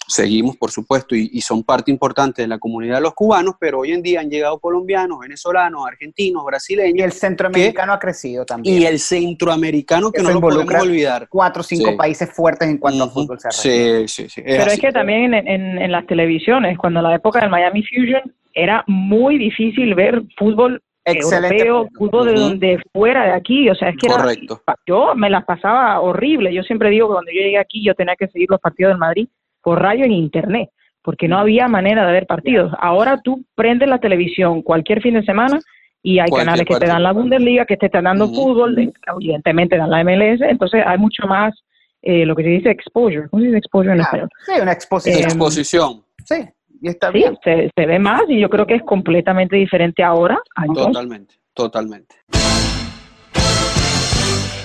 seguimos, 0.07 0.57
por 0.57 0.71
supuesto, 0.71 1.15
y, 1.15 1.41
son 1.41 1.63
parte 1.63 1.91
importante 1.91 2.41
de 2.41 2.47
la 2.47 2.57
comunidad 2.57 2.95
de 2.95 3.01
los 3.01 3.13
cubanos, 3.13 3.55
pero 3.59 3.79
hoy 3.79 3.91
en 3.91 4.01
día 4.01 4.21
han 4.21 4.29
llegado 4.29 4.59
colombianos, 4.59 5.19
venezolanos, 5.19 5.85
argentinos, 5.85 6.43
brasileños. 6.45 6.97
Y 6.97 7.01
el 7.01 7.11
centroamericano 7.11 7.93
ha 7.93 7.99
crecido 7.99 8.45
también. 8.45 8.81
Y 8.81 8.85
el 8.85 8.99
centroamericano 8.99 10.11
que, 10.11 10.21
no 10.21 10.31
lo 10.31 10.41
podemos 10.41 10.73
olvidar. 10.81 11.27
Cuatro 11.29 11.61
o 11.61 11.63
cinco 11.63 11.95
países 11.97 12.31
fuertes 12.31 12.69
en 12.69 12.77
cuanto 12.77 13.03
a 13.03 13.09
fútbol 13.09 13.39
se 13.39 13.51
Sí, 13.51 14.07
sí, 14.07 14.29
sí. 14.29 14.41
pero 14.45 14.71
es 14.71 14.79
que 14.79 14.91
también 14.91 15.33
en, 15.33 15.91
las 15.91 16.05
televisiones, 16.07 16.77
cuando 16.77 16.99
en 16.99 17.05
la 17.05 17.15
época 17.15 17.41
del 17.41 17.49
Miami 17.49 17.83
Fusion, 17.83 18.21
era 18.53 18.83
muy 18.87 19.37
difícil 19.37 19.95
ver 19.95 20.21
fútbol 20.37 20.81
europeo, 21.05 21.89
fútbol 21.97 22.27
de 22.27 22.33
donde 22.33 22.79
fuera 22.93 23.25
de 23.25 23.31
aquí, 23.33 23.69
o 23.69 23.75
sea, 23.75 23.89
es 23.89 23.97
que 23.97 24.07
Correcto. 24.07 24.61
yo 24.87 25.15
me 25.15 25.29
las 25.29 25.43
pasaba 25.43 25.99
horrible, 25.99 26.53
yo 26.53 26.63
siempre 26.63 26.89
digo 26.89 27.07
que 27.07 27.13
cuando 27.13 27.31
yo 27.31 27.41
llegué 27.41 27.57
aquí 27.57 27.83
yo 27.83 27.93
tenía 27.93 28.15
que 28.15 28.27
seguir 28.27 28.49
los 28.49 28.61
partidos 28.61 28.91
del 28.91 28.99
Madrid 28.99 29.27
por 29.63 29.81
radio 29.81 30.05
en 30.05 30.11
internet, 30.11 30.69
porque 31.01 31.27
no 31.27 31.39
había 31.39 31.67
manera 31.67 32.05
de 32.05 32.11
ver 32.11 32.27
partidos. 32.27 32.73
Ahora 32.79 33.21
tú 33.23 33.43
prendes 33.55 33.89
la 33.89 33.99
televisión 33.99 34.61
cualquier 34.61 35.01
fin 35.01 35.15
de 35.15 35.23
semana 35.23 35.59
y 36.03 36.19
hay 36.19 36.29
canales 36.29 36.65
que 36.67 36.75
te 36.75 36.85
dan 36.85 37.01
la 37.01 37.13
Bundesliga, 37.13 37.65
que 37.65 37.77
te 37.77 37.85
están 37.85 38.03
dando 38.03 38.27
fútbol, 38.27 38.91
evidentemente 39.17 39.77
dan 39.77 39.89
la 39.89 40.03
MLS, 40.03 40.41
entonces 40.41 40.83
hay 40.85 40.97
mucho 40.97 41.25
más 41.27 41.53
eh, 42.01 42.25
lo 42.25 42.35
que 42.35 42.43
se 42.43 42.49
dice 42.49 42.69
exposure. 42.69 43.29
¿Cómo 43.29 43.41
se 43.41 43.47
dice 43.47 43.59
exposure 43.59 43.93
en 43.93 44.01
español? 44.01 44.29
Sí, 44.45 44.51
una 44.61 44.73
exposición. 44.73 45.23
exposición. 45.23 46.03
Sí, 46.25 46.35
y 46.81 46.89
está 46.89 47.09
bien. 47.09 47.37
Se, 47.41 47.71
se, 47.73 47.85
ve 47.85 47.97
más 47.99 48.23
y 48.27 48.41
yo 48.41 48.49
creo 48.49 48.67
que 48.67 48.75
es 48.75 48.83
completamente 48.83 49.55
diferente 49.55 50.03
ahora. 50.03 50.37
Totalmente, 50.75 51.35
totalmente. 51.53 52.15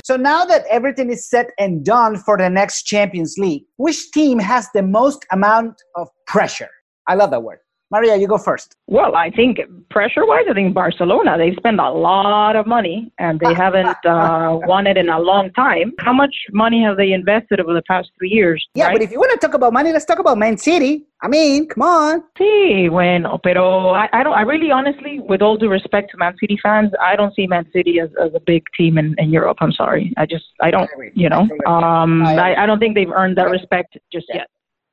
So 0.08 0.16
now 0.16 0.46
that 0.46 0.64
everything 0.70 1.10
is 1.10 1.28
set 1.28 1.50
and 1.58 1.84
done 1.84 2.16
for 2.16 2.38
the 2.38 2.48
next 2.48 2.84
Champions 2.84 3.36
League, 3.36 3.64
which 3.76 4.10
team 4.12 4.38
has 4.38 4.66
the 4.72 4.80
most 4.80 5.26
amount 5.32 5.82
of 5.96 6.08
pressure? 6.26 6.70
I 7.06 7.14
love 7.14 7.30
that 7.30 7.42
word. 7.42 7.58
Maria, 7.90 8.16
you 8.16 8.28
go 8.28 8.36
first. 8.36 8.76
Well, 8.86 9.14
I 9.14 9.30
think 9.30 9.60
pressure 9.88 10.26
wise, 10.26 10.44
I 10.48 10.52
think 10.52 10.74
Barcelona, 10.74 11.38
they 11.38 11.54
spend 11.56 11.80
a 11.80 11.90
lot 11.90 12.54
of 12.54 12.66
money 12.66 13.10
and 13.18 13.40
they 13.40 13.54
haven't 13.64 13.96
uh, 14.04 14.58
won 14.64 14.86
it 14.86 14.96
in 14.98 15.08
a 15.08 15.18
long 15.18 15.50
time. 15.52 15.92
How 16.00 16.12
much 16.12 16.34
money 16.52 16.82
have 16.82 16.98
they 16.98 17.12
invested 17.12 17.60
over 17.60 17.72
the 17.72 17.82
past 17.82 18.10
three 18.18 18.28
years? 18.28 18.66
Yeah, 18.74 18.86
right? 18.86 18.92
but 18.94 19.02
if 19.02 19.10
you 19.10 19.18
want 19.18 19.32
to 19.32 19.46
talk 19.46 19.54
about 19.54 19.72
money, 19.72 19.92
let's 19.92 20.04
talk 20.04 20.18
about 20.18 20.36
Man 20.36 20.58
City. 20.58 21.06
I 21.22 21.28
mean, 21.28 21.66
come 21.66 21.82
on. 21.82 22.22
Sí, 22.38 22.88
bueno, 22.90 23.38
pero 23.42 23.88
I, 23.88 24.08
I 24.12 24.22
don't, 24.22 24.34
I 24.34 24.42
really 24.42 24.70
honestly, 24.70 25.18
with 25.20 25.42
all 25.42 25.56
due 25.56 25.68
respect 25.68 26.10
to 26.12 26.18
Man 26.18 26.34
City 26.38 26.58
fans, 26.62 26.92
I 27.02 27.16
don't 27.16 27.34
see 27.34 27.46
Man 27.46 27.66
City 27.72 28.00
as, 28.00 28.10
as 28.22 28.32
a 28.34 28.40
big 28.40 28.62
team 28.76 28.98
in, 28.98 29.14
in 29.18 29.30
Europe. 29.30 29.58
I'm 29.60 29.72
sorry. 29.72 30.12
I 30.16 30.26
just, 30.26 30.44
I 30.60 30.70
don't, 30.70 30.88
you 31.14 31.28
know, 31.28 31.48
um, 31.66 32.24
I, 32.24 32.54
I 32.54 32.66
don't 32.66 32.78
think 32.78 32.94
they've 32.94 33.10
earned 33.10 33.36
that 33.38 33.50
respect 33.50 33.96
just 34.12 34.26
yet. 34.32 34.46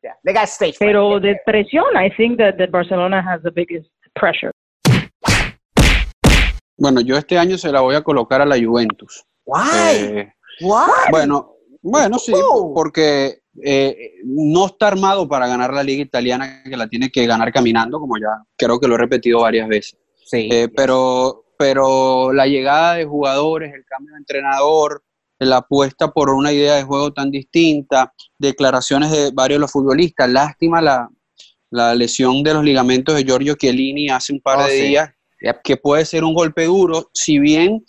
Yeah, 0.05 0.13
they 0.23 0.33
got 0.33 0.47
stage. 0.47 0.75
Pero 0.77 1.19
de 1.19 1.35
presión, 1.47 1.85
I 1.95 2.11
think 2.15 2.37
that, 2.37 2.57
that 2.59 2.69
Barcelona 2.69 3.23
has 3.23 3.41
the 3.41 3.49
biggest 3.49 3.89
pressure. 4.13 4.51
Bueno, 6.77 7.01
yo 7.01 7.17
este 7.17 7.39
año 7.39 7.57
se 7.57 7.71
la 7.71 7.81
voy 7.81 7.95
a 7.95 8.03
colocar 8.03 8.39
a 8.39 8.45
la 8.45 8.55
Juventus. 8.55 9.25
Why? 9.45 9.95
Eh, 9.95 10.33
Why? 10.61 11.09
Bueno, 11.09 11.55
bueno, 11.81 12.19
sí, 12.19 12.33
porque 12.75 13.39
eh, 13.63 14.11
no 14.25 14.67
está 14.67 14.89
armado 14.89 15.27
para 15.27 15.47
ganar 15.47 15.73
la 15.73 15.81
liga 15.81 16.03
italiana, 16.03 16.61
que 16.63 16.77
la 16.77 16.87
tiene 16.87 17.09
que 17.09 17.25
ganar 17.25 17.51
caminando, 17.51 17.99
como 17.99 18.19
ya 18.19 18.43
creo 18.55 18.79
que 18.79 18.87
lo 18.87 18.93
he 18.93 18.99
repetido 18.99 19.41
varias 19.41 19.67
veces. 19.67 19.97
Sí. 20.23 20.49
Eh, 20.51 20.69
pero, 20.75 21.45
pero 21.57 22.31
la 22.31 22.45
llegada 22.45 22.93
de 22.93 23.05
jugadores, 23.05 23.73
el 23.73 23.85
cambio 23.85 24.13
de 24.13 24.19
entrenador, 24.19 25.01
la 25.45 25.57
apuesta 25.57 26.11
por 26.11 26.29
una 26.29 26.51
idea 26.51 26.75
de 26.75 26.83
juego 26.83 27.13
tan 27.13 27.31
distinta, 27.31 28.13
declaraciones 28.37 29.11
de 29.11 29.31
varios 29.31 29.57
de 29.57 29.61
los 29.61 29.71
futbolistas. 29.71 30.29
Lástima 30.29 30.81
la, 30.81 31.09
lesión 31.95 32.41
de 32.43 32.53
los 32.53 32.63
ligamentos 32.63 33.15
de 33.15 33.23
Giorgio 33.23 33.55
Chiellini 33.55 34.09
hace 34.09 34.31
un 34.31 34.39
par 34.39 34.59
oh, 34.59 34.67
de 34.67 34.73
días, 34.73 35.09
que 35.63 35.77
puede 35.77 36.05
ser 36.05 36.23
un 36.23 36.33
golpe 36.33 36.65
duro, 36.65 37.09
si 37.13 37.37
bien 37.37 37.83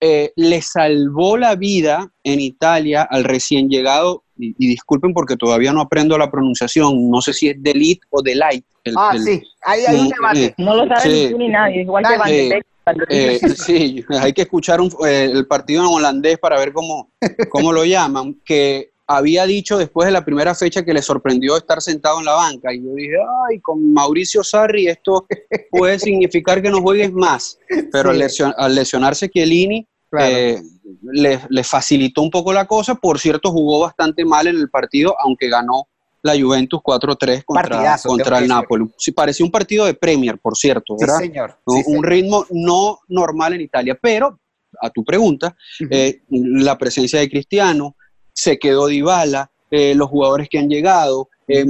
eh, 0.00 0.32
le 0.36 0.62
salvó 0.62 1.36
la 1.36 1.56
vida 1.56 2.12
en 2.22 2.38
Italia 2.38 3.06
al 3.10 3.24
recién 3.24 3.68
llegado, 3.68 4.22
y, 4.38 4.54
disculpen 4.68 5.12
porque 5.12 5.36
todavía 5.36 5.72
no 5.72 5.80
aprendo 5.80 6.16
la 6.18 6.30
pronunciación, 6.30 7.10
no 7.10 7.20
sé 7.20 7.32
si 7.32 7.48
es 7.48 7.56
Delit 7.58 8.00
o 8.10 8.22
Delight. 8.22 8.64
ah, 8.96 9.16
sí, 9.18 9.42
ahí 9.62 9.80
hay 9.86 9.96
un 9.96 10.08
debate. 10.08 10.44
Eh, 10.44 10.54
no 10.58 10.76
lo 10.76 10.86
sabe 10.86 11.34
ni 11.36 11.48
nadie, 11.48 11.80
igual 11.82 12.04
que 12.04 12.18
Van 12.18 12.28
de 12.28 12.62
eh, 13.08 13.40
sí, 13.56 14.04
hay 14.20 14.32
que 14.32 14.42
escuchar 14.42 14.80
el 15.04 15.46
partido 15.46 15.82
en 15.82 15.94
holandés 15.94 16.38
para 16.38 16.58
ver 16.58 16.72
cómo, 16.72 17.10
cómo 17.48 17.72
lo 17.72 17.84
llaman, 17.84 18.40
que 18.44 18.92
había 19.06 19.46
dicho 19.46 19.78
después 19.78 20.06
de 20.06 20.12
la 20.12 20.24
primera 20.24 20.54
fecha 20.54 20.84
que 20.84 20.92
le 20.92 21.00
sorprendió 21.00 21.56
estar 21.56 21.80
sentado 21.80 22.18
en 22.18 22.24
la 22.24 22.32
banca. 22.32 22.72
Y 22.74 22.82
yo 22.82 22.92
dije, 22.94 23.16
ay, 23.48 23.60
con 23.60 23.92
Mauricio 23.92 24.42
Sarri 24.42 24.88
esto 24.88 25.26
puede 25.70 25.98
significar 25.98 26.60
que 26.60 26.70
no 26.70 26.80
juegues 26.80 27.12
más. 27.12 27.58
Pero 27.92 28.10
al, 28.10 28.74
lesionarse 28.74 29.28
Chiellini, 29.28 29.86
eh, 30.18 30.60
le, 31.02 31.64
facilitó 31.64 32.22
un 32.22 32.30
poco 32.30 32.52
la 32.52 32.66
cosa. 32.66 32.96
Por 32.96 33.18
cierto, 33.18 33.52
jugó 33.52 33.80
bastante 33.80 34.24
mal 34.24 34.48
en 34.48 34.56
el 34.56 34.70
partido, 34.70 35.14
aunque 35.20 35.48
ganó 35.48 35.88
la 36.26 36.38
Juventus 36.38 36.80
4-3 36.80 37.44
contra, 37.44 37.98
contra 38.04 38.38
el 38.38 38.48
Napoli. 38.48 38.86
Sí, 38.98 39.12
parecía 39.12 39.46
un 39.46 39.52
partido 39.52 39.86
de 39.86 39.94
Premier, 39.94 40.38
por 40.38 40.56
cierto, 40.56 40.96
¿verdad? 40.98 41.18
señor. 41.18 41.58
un 41.64 42.02
ritmo 42.02 42.44
no 42.50 43.00
normal 43.08 43.54
en 43.54 43.62
Italia. 43.62 43.98
Pero, 44.00 44.38
a 44.80 44.90
tu 44.90 45.04
pregunta, 45.04 45.56
eh, 45.90 46.22
la 46.28 46.76
presencia 46.76 47.20
de 47.20 47.30
Cristiano, 47.30 47.96
se 48.32 48.58
quedó 48.58 48.86
Dybala, 48.86 49.50
eh, 49.70 49.94
los 49.94 50.08
jugadores 50.08 50.48
que 50.48 50.58
han 50.58 50.68
llegado, 50.68 51.28
em, 51.48 51.68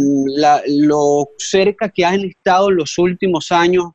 lo 0.67 1.29
cerca 1.39 1.89
que 1.89 2.05
han 2.05 2.21
estado 2.25 2.71
en 2.71 2.77
los 2.77 2.99
últimos 2.99 3.53
años 3.53 3.93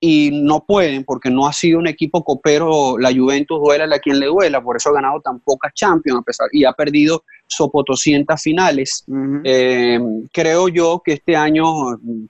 y 0.00 0.30
no 0.32 0.64
pueden 0.64 1.04
porque 1.04 1.30
no 1.30 1.46
ha 1.46 1.52
sido 1.52 1.78
un 1.78 1.86
equipo 1.86 2.22
copero, 2.22 2.98
la 2.98 3.12
Juventus 3.12 3.60
duela 3.60 3.94
a 3.94 3.98
quien 3.98 4.20
le 4.20 4.26
duela, 4.26 4.62
por 4.62 4.76
eso 4.76 4.90
ha 4.90 4.94
ganado 4.94 5.20
tan 5.20 5.40
pocas 5.40 5.72
Champions 5.74 6.20
a 6.20 6.22
pesar, 6.22 6.48
y 6.52 6.64
ha 6.64 6.72
perdido 6.72 7.24
sopotoscientas 7.46 8.42
finales. 8.42 9.04
Em, 9.44 10.26
creo 10.32 10.68
yo 10.68 11.02
que 11.04 11.14
este 11.14 11.36
año, 11.36 11.64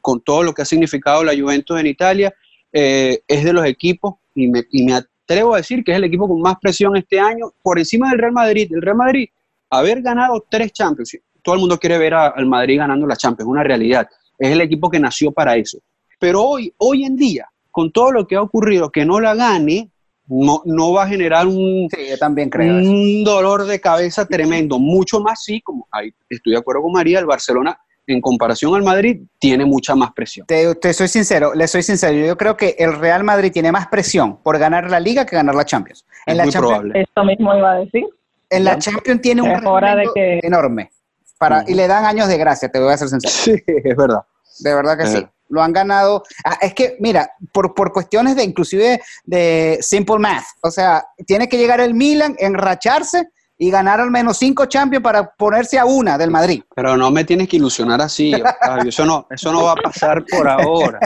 con 0.01 0.21
todo 0.21 0.43
lo 0.43 0.53
que 0.53 0.63
ha 0.63 0.67
significado 0.67 1.25
la 1.25 1.37
Juventus 1.37 1.79
en 1.81 1.87
Italia, 1.87 2.35
eh, 2.73 3.21
es 3.27 3.45
de 3.45 3.53
los 3.53 3.65
equipos, 3.65 4.15
y 4.35 4.49
me, 4.49 4.65
y 4.71 4.85
me 4.85 4.95
atrevo 4.95 5.55
a 5.55 5.59
decir 5.59 5.83
que 5.83 5.93
es 5.93 5.97
el 5.97 6.05
equipo 6.05 6.29
con 6.29 6.41
más 6.41 6.57
presión 6.61 6.97
este 6.97 7.19
año, 7.19 7.53
por 7.63 7.79
encima 7.79 8.11
del 8.11 8.19
Real 8.19 8.33
Madrid. 8.33 8.71
El 8.73 8.83
Real 8.83 8.97
Madrid 8.97 9.29
haber 9.71 10.03
ganado 10.03 10.45
tres 10.49 10.73
Champions, 10.73 11.19
todo 11.43 11.55
el 11.55 11.61
mundo 11.61 11.79
quiere 11.79 11.97
ver 11.97 12.15
al 12.15 12.47
Madrid 12.47 12.79
ganando 12.79 13.07
la 13.07 13.17
Champions, 13.17 13.47
es 13.47 13.53
una 13.53 13.63
realidad. 13.63 14.09
Es 14.39 14.51
el 14.51 14.61
equipo 14.61 14.91
que 14.91 14.99
nació 14.99 15.33
para 15.33 15.57
eso. 15.57 15.79
Pero 16.19 16.43
hoy, 16.43 16.73
hoy 16.79 17.05
en 17.05 17.17
día, 17.17 17.49
con 17.71 17.93
todo 17.93 18.11
lo 18.11 18.27
que 18.27 18.37
ha 18.37 18.43
ocurrido, 18.43 18.91
que 18.91 19.05
no 19.05 19.21
la 19.21 19.35
gane, 19.35 19.91
no, 20.29 20.63
no 20.65 20.93
va 20.93 21.05
a 21.05 21.09
generar 21.09 21.47
un, 21.47 21.89
también 22.19 22.51
creo 22.51 22.75
un 22.75 23.25
dolor 23.25 23.65
de 23.65 23.81
cabeza 23.81 24.27
tremendo. 24.27 24.79
Mucho 24.79 25.21
más 25.21 25.45
sí, 25.45 25.61
como 25.61 25.87
ahí 25.91 26.13
estoy 26.29 26.53
de 26.53 26.59
acuerdo 26.59 26.83
con 26.83 26.93
María, 26.93 27.19
el 27.19 27.27
Barcelona 27.27 27.79
en 28.09 28.21
comparación 28.21 28.73
al 28.77 28.85
Madrid, 28.85 29.23
tiene 29.39 29.65
mucha 29.65 29.97
más 29.97 30.13
presión. 30.13 30.47
Te, 30.47 30.93
soy 30.93 31.09
sincero, 31.09 31.55
le 31.55 31.67
soy 31.67 31.83
sincero. 31.83 32.17
Yo 32.25 32.37
creo 32.37 32.57
que 32.57 32.77
el 32.79 32.97
Real 32.97 33.25
Madrid 33.25 33.51
tiene 33.51 33.73
más 33.73 33.89
presión 33.89 34.41
por 34.45 34.59
ganar 34.59 34.89
la 34.89 35.01
Liga 35.01 35.27
que 35.27 35.35
ganar 35.35 35.57
la 35.57 35.65
Champions. 35.65 36.07
En 36.25 36.37
la 36.37 36.45
muy 36.45 36.53
probable. 36.53 37.01
Esto 37.01 37.25
mismo 37.25 37.57
iba 37.57 37.73
a 37.73 37.79
decir 37.81 38.05
en 38.51 38.65
la 38.65 38.79
Champions 38.79 39.21
tiene 39.21 39.43
un 39.43 39.49
de 39.49 40.41
enorme. 40.43 40.91
Para, 41.39 41.65
Y 41.67 41.75
le 41.75 41.87
dan 41.87 42.05
años 42.05 42.29
de 42.29 42.39
gracia, 42.39 42.71
te 42.71 42.79
voy 42.79 42.93
a 42.93 42.97
ser 42.97 43.09
sincero. 43.09 43.33
Sí, 43.35 43.63
es 43.67 43.97
verdad. 43.97 44.23
De 44.61 44.75
verdad 44.75 44.97
que 44.97 45.07
sí. 45.07 45.27
Lo 45.49 45.63
han 45.63 45.73
ganado. 45.73 46.23
Ah, 46.45 46.59
es 46.61 46.75
que, 46.75 46.97
mira, 47.01 47.31
por, 47.53 47.75
por 47.75 47.93
cuestiones 47.93 48.37
de 48.37 48.45
inclusive 48.45 49.01
de 49.25 49.79
simple 49.81 50.19
math. 50.19 50.45
O 50.63 50.71
sea, 50.71 51.07
tiene 51.27 51.49
que 51.49 51.59
llegar 51.59 51.81
el 51.81 51.95
Milan, 51.95 52.37
enracharse 52.39 53.29
y 53.59 53.71
ganar 53.71 54.01
al 54.01 54.11
menos 54.11 54.37
cinco 54.39 54.67
Champions 54.67 55.03
para 55.03 55.31
ponerse 55.31 55.79
a 55.79 55.87
una 55.87 56.19
del 56.19 56.31
Madrid. 56.31 56.63
Pero 56.75 56.97
no 56.97 57.11
me 57.11 57.25
tienes 57.25 57.49
que 57.49 57.57
ilusionar 57.57 58.01
así, 58.03 58.35
Eso 58.87 59.07
no, 59.07 59.27
eso 59.31 59.51
no 59.53 59.65
va 59.65 59.73
a 59.73 59.77
pasar 59.77 60.25
por 60.27 60.49
ahora. 60.49 61.01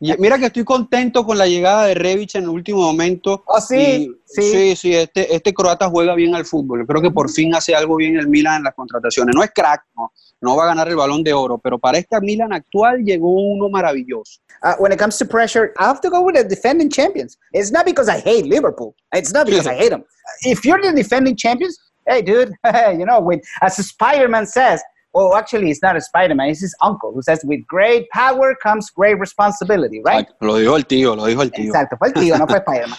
Y 0.00 0.16
mira 0.18 0.38
que 0.38 0.46
estoy 0.46 0.64
contento 0.64 1.24
con 1.24 1.38
la 1.38 1.46
llegada 1.46 1.86
de 1.86 1.94
Revich 1.94 2.36
en 2.36 2.44
el 2.44 2.50
último 2.50 2.82
momento. 2.82 3.42
Oh, 3.46 3.60
sí, 3.60 4.14
sí. 4.24 4.76
Sí, 4.76 4.94
este, 4.94 5.34
este 5.34 5.52
croata 5.52 5.88
juega 5.88 6.14
bien 6.14 6.34
al 6.34 6.44
fútbol. 6.44 6.80
Yo 6.80 6.86
creo 6.86 7.02
que 7.02 7.10
por 7.10 7.30
fin 7.30 7.54
hace 7.54 7.74
algo 7.74 7.96
bien 7.96 8.16
el 8.16 8.28
Milan 8.28 8.58
en 8.58 8.64
las 8.64 8.74
contrataciones. 8.74 9.34
No 9.34 9.42
es 9.42 9.50
crack, 9.52 9.84
no, 9.96 10.12
no 10.42 10.56
va 10.56 10.64
a 10.64 10.66
ganar 10.66 10.88
el 10.88 10.96
balón 10.96 11.22
de 11.22 11.32
oro, 11.32 11.56
pero 11.56 11.78
para 11.78 11.98
este 11.98 12.20
Milan 12.20 12.52
actual 12.52 13.04
llegó 13.04 13.32
uno 13.32 13.70
maravilloso. 13.70 14.40
Uh, 14.62 14.74
when 14.78 14.92
it 14.92 14.98
comes 14.98 15.16
to 15.16 15.24
pressure, 15.24 15.72
I 15.78 15.84
have 15.84 16.00
to 16.02 16.10
go 16.10 16.22
with 16.22 16.36
the 16.36 16.44
defending 16.44 16.90
champions. 16.90 17.38
It's 17.52 17.70
not 17.70 17.86
because 17.86 18.08
I 18.08 18.20
hate 18.20 18.46
Liverpool. 18.46 18.94
It's 19.12 19.32
not 19.32 19.46
because 19.46 19.66
I 19.66 19.74
hate 19.74 19.90
them. 19.90 20.04
If 20.42 20.64
you're 20.64 20.80
the 20.80 20.92
defending 20.92 21.36
champions, 21.36 21.78
hey, 22.06 22.22
dude, 22.22 22.52
you 22.98 23.06
know, 23.06 23.20
when 23.20 23.40
as 23.62 23.76
Spider-Man 23.76 24.46
says, 24.46 24.82
well, 25.12 25.34
actually, 25.34 25.70
it's 25.70 25.82
not 25.82 25.96
a 25.96 26.00
Spider-Man, 26.00 26.48
it's 26.48 26.60
his 26.60 26.74
uncle 26.80 27.12
who 27.12 27.22
says, 27.22 27.44
with 27.44 27.66
great 27.66 28.08
power 28.10 28.56
comes 28.62 28.90
great 28.90 29.18
responsibility, 29.18 30.00
right? 30.04 30.26
Lo 30.40 30.56
dijo 30.56 30.76
el 30.76 30.84
tío, 30.84 31.14
lo 31.14 31.26
dijo 31.26 31.42
el 31.42 31.50
tío. 31.50 31.66
Exacto, 31.66 31.96
fue 31.98 32.08
el 32.08 32.14
tío, 32.14 32.38
no 32.38 32.46
fue 32.46 32.58
Spider-Man. 32.66 32.98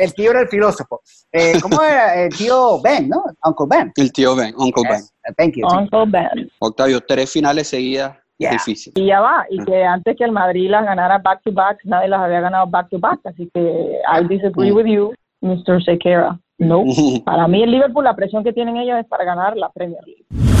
el, 0.00 0.14
tío 0.14 0.30
era 0.30 0.40
el 0.42 0.48
filósofo. 0.48 1.00
Eh, 1.32 1.60
¿Cómo 1.60 1.82
era? 1.82 2.14
El 2.14 2.36
tío 2.36 2.80
Ben, 2.82 3.08
¿no? 3.08 3.24
Uncle 3.44 3.66
Ben. 3.68 3.92
El 3.96 4.12
tío 4.12 4.34
Ben, 4.34 4.54
Uncle 4.56 4.82
yes. 4.82 5.12
Ben. 5.24 5.34
Thank 5.36 5.56
you. 5.56 5.66
Uncle 5.66 6.04
Ben. 6.06 6.50
Octavio, 6.58 7.00
tres 7.00 7.30
finales 7.30 7.68
seguidas 7.68 8.16
Difícil. 8.38 8.92
Y 8.96 9.06
ya 9.06 9.20
va, 9.20 9.46
y 9.48 9.64
que 9.64 9.82
antes 9.82 10.16
que 10.16 10.24
el 10.24 10.32
Madrid 10.32 10.68
las 10.68 10.84
ganara 10.84 11.18
back 11.18 11.40
to 11.42 11.52
back, 11.52 11.78
nadie 11.84 12.08
las 12.08 12.20
había 12.20 12.40
ganado 12.40 12.66
back 12.66 12.88
to 12.90 12.98
back, 12.98 13.20
así 13.24 13.50
que 13.52 13.60
I 13.60 14.26
disagree 14.28 14.72
with 14.72 14.86
you, 14.86 15.14
Mr. 15.40 15.82
Sequeira. 15.82 16.38
No, 16.58 16.84
para 17.24 17.48
mí 17.48 17.62
el 17.62 17.70
Liverpool 17.70 18.04
la 18.04 18.14
presión 18.14 18.44
que 18.44 18.52
tienen 18.52 18.76
ellos 18.76 18.98
es 18.98 19.06
para 19.06 19.24
ganar 19.24 19.56
la 19.56 19.70
Premier 19.70 20.02
League. 20.04 20.55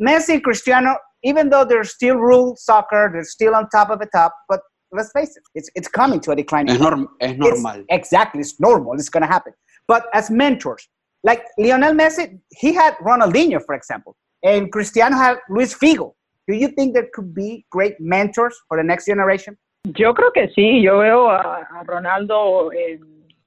Messi 0.00 0.34
y 0.34 0.40
Cristiano, 0.40 0.96
even 1.22 1.50
though 1.50 1.64
they're 1.64 1.84
still 1.84 2.16
rule 2.16 2.54
soccer, 2.56 3.10
they're 3.12 3.24
still 3.24 3.54
on 3.54 3.68
top 3.70 3.90
of 3.90 3.98
the 3.98 4.06
top, 4.06 4.32
but 4.48 4.60
let's 4.92 5.10
face 5.12 5.36
it, 5.36 5.42
it's, 5.54 5.70
it's 5.74 5.88
coming 5.88 6.20
to 6.20 6.30
a 6.30 6.36
decline. 6.36 6.68
Es, 6.68 6.80
norm 6.80 7.08
es 7.20 7.36
normal. 7.36 7.76
It's, 7.76 7.86
exactly, 7.90 8.40
it's 8.40 8.58
normal. 8.60 8.94
It's 8.94 9.08
going 9.08 9.22
to 9.22 9.28
happen. 9.28 9.52
But 9.86 10.06
as 10.12 10.30
mentors, 10.30 10.88
like 11.24 11.42
Lionel 11.58 11.94
Messi, 11.94 12.38
he 12.50 12.72
had 12.72 12.94
Ronaldinho, 12.98 13.60
for 13.64 13.74
example, 13.74 14.16
and 14.42 14.70
Cristiano 14.70 15.16
had 15.16 15.38
Luis 15.48 15.74
Figo. 15.74 16.14
Do 16.46 16.54
you 16.54 16.68
think 16.68 16.94
there 16.94 17.08
could 17.12 17.34
be 17.34 17.66
great 17.70 17.94
mentors 18.00 18.56
for 18.68 18.76
the 18.76 18.84
next 18.84 19.06
generation? 19.06 19.58
Yo 19.84 20.14
creo 20.14 20.32
que 20.32 20.48
sí. 20.54 20.82
Yo 20.82 20.98
veo 20.98 21.28
a, 21.28 21.66
Ronaldo 21.84 22.72
eh, 22.72 22.98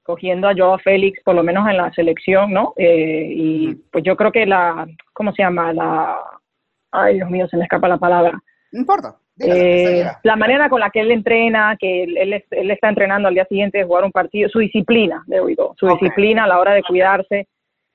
cogiendo 0.02 0.48
a 0.48 0.54
Joao 0.54 0.78
Félix, 0.78 1.20
por 1.24 1.34
lo 1.34 1.42
menos 1.42 1.68
en 1.68 1.76
la 1.76 1.92
selección, 1.92 2.52
¿no? 2.52 2.74
Eh, 2.76 3.26
y 3.30 3.74
pues 3.90 4.04
yo 4.04 4.16
creo 4.16 4.32
que 4.32 4.46
la, 4.46 4.86
¿cómo 5.12 5.32
se 5.32 5.42
llama? 5.42 5.72
La, 5.72 6.18
ay 6.92 7.16
Dios 7.16 7.30
mío, 7.30 7.48
se 7.48 7.56
me 7.56 7.64
escapa 7.64 7.88
la 7.88 7.98
palabra. 7.98 8.40
No 8.70 8.80
importa. 8.80 9.16
Eh, 9.38 10.04
la 10.22 10.36
manera 10.36 10.68
con 10.68 10.80
la 10.80 10.90
que 10.90 11.00
él 11.00 11.10
entrena, 11.10 11.76
que 11.78 12.04
él, 12.04 12.44
él, 12.50 12.70
está 12.70 12.88
entrenando 12.88 13.28
al 13.28 13.34
día 13.34 13.46
siguiente 13.46 13.78
de 13.78 13.84
jugar 13.84 14.04
un 14.04 14.12
partido, 14.12 14.48
su 14.48 14.58
disciplina, 14.58 15.24
de 15.26 15.40
oído, 15.40 15.74
su 15.78 15.88
disciplina 15.88 16.44
a 16.44 16.46
la 16.46 16.58
hora 16.58 16.74
de 16.74 16.82
cuidarse, 16.82 17.48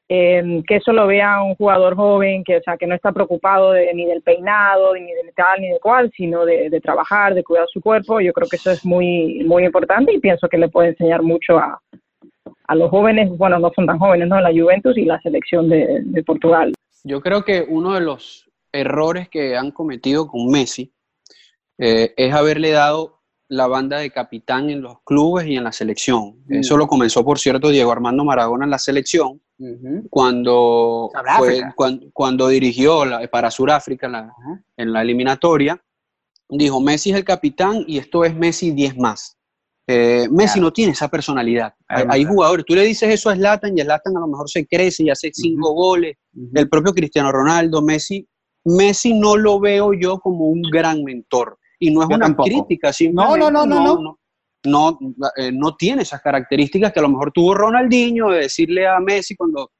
eh, 0.10 0.64
que 0.66 0.78
eso 0.78 0.94
lo 0.94 1.06
vea 1.06 1.42
un 1.42 1.56
jugador 1.56 1.96
joven, 1.96 2.44
que, 2.44 2.58
o 2.58 2.62
sea, 2.62 2.78
que 2.78 2.88
no 2.88 2.96
está 2.96 3.12
preocupado 3.12 3.74
ni 3.94 4.06
del 4.06 4.22
peinado, 4.22 4.94
ni 4.96 5.14
del 5.14 5.34
tal, 5.36 5.62
ni 5.62 5.70
de 5.70 5.80
cual, 5.80 6.12
sino 6.16 6.46
de, 6.46 6.80
trabajar, 6.82 7.34
de 7.34 7.44
cuidar 7.44 7.68
su 7.72 7.82
cuerpo. 7.82 8.20
Yo 8.20 8.34
creo 8.34 8.48
que 8.50 8.56
eso 8.56 8.72
es 8.72 8.86
muy, 8.86 9.44
muy 9.46 9.66
importante 9.66 10.14
y 10.14 10.20
pienso 10.20 10.48
que 10.48 10.58
le 10.58 10.70
puede 10.70 10.90
enseñar 10.90 11.22
mucho 11.22 11.58
a, 11.58 11.80
a 12.68 12.76
los 12.76 12.90
jóvenes, 12.90 13.30
bueno, 13.38 13.60
no 13.60 13.72
son 13.76 13.86
tan 13.86 14.00
jóvenes, 14.00 14.28
¿no? 14.28 14.40
La 14.40 14.52
Juventus 14.52 14.98
y 14.98 15.06
la 15.06 15.20
selección 15.22 15.70
de, 15.70 16.02
de 16.04 16.24
Portugal. 16.24 16.74
Yo 17.04 17.22
creo 17.22 17.44
que 17.44 17.66
uno 17.68 17.94
de 17.94 18.02
los 18.02 18.47
errores 18.78 19.30
que 19.30 19.56
han 19.56 19.72
cometido 19.72 20.28
con 20.28 20.48
Messi 20.50 20.94
eh, 21.78 22.14
es 22.16 22.34
haberle 22.34 22.72
dado 22.72 23.22
la 23.50 23.68
banda 23.68 24.00
de 24.00 24.12
capitán 24.12 24.70
en 24.70 24.82
los 24.82 25.02
clubes 25.04 25.48
y 25.48 25.56
en 25.56 25.64
la 25.64 25.72
selección. 25.72 26.44
Mm. 26.48 26.56
Eso 26.56 26.78
lo 26.78 26.88
comenzó, 26.88 27.24
por 27.24 27.40
cierto, 27.40 27.70
Diego 27.70 27.92
Armando 27.92 28.26
Maradona 28.26 28.66
en 28.66 28.72
la 28.72 28.80
selección, 28.80 29.42
cuando, 30.10 31.10
cuando, 32.14 32.48
dirigió 32.48 33.04
para 33.32 33.50
Sudáfrica 33.50 34.34
en 34.76 34.94
la 34.94 35.02
eliminatoria. 35.02 35.82
Dijo, 36.50 36.80
Messi 36.80 37.12
es 37.12 37.18
el 37.18 37.26
capitán 37.26 37.84
y 37.88 37.98
esto 37.98 38.24
es 38.24 38.36
Messi 38.36 38.72
10 38.72 38.98
más. 38.98 39.38
Eh, 39.90 40.28
Messi 40.30 40.60
no 40.60 40.72
tiene 40.74 40.92
esa 40.92 41.08
personalidad. 41.08 41.74
Hay, 41.88 42.26
jugadores, 42.26 42.66
tú 42.66 42.76
le 42.76 42.84
dices 42.84 43.10
eso 43.10 43.30
a 43.30 43.36
Zlatan 43.36 43.78
y 43.78 43.82
Zlatan 43.82 44.18
a 44.18 44.20
lo 44.20 44.28
mejor 44.28 44.50
se 44.50 44.68
crece 44.68 45.04
y 45.04 45.10
hace 45.10 45.32
cinco 45.34 45.74
goles. 45.74 46.18
El 46.54 46.68
propio 46.68 46.94
Cristiano 46.94 47.32
Ronaldo, 47.32 47.82
Messi, 47.82 48.28
Messi 48.68 49.14
no 49.14 49.38
lo 49.38 49.60
veo 49.60 49.94
yo 49.94 50.20
como 50.20 50.50
un 50.50 50.62
gran 50.62 51.04
mentor. 51.04 51.58
Y 51.80 51.92
no 51.92 52.02
es 52.02 52.10
una 52.10 52.36
crítica, 52.36 52.92
no, 53.14 53.38
no, 53.38 53.52
no, 53.52 53.66
no, 53.66 53.80
no, 53.80 54.18
no, 54.66 55.00
no, 55.00 55.00
eh, 55.38 55.52
no, 55.52 55.76
tiene 55.76 56.02
esas 56.02 56.22
características 56.22 56.92
que 56.92 57.00
a 57.00 57.04
lo 57.04 57.10
mejor 57.10 57.32
tuvo 57.32 57.54
Ronaldinho 57.54 58.30
de 58.30 58.42
decirle 58.42 58.88
a 58.88 59.00
Messi 59.00 59.36
cuando 59.36 59.72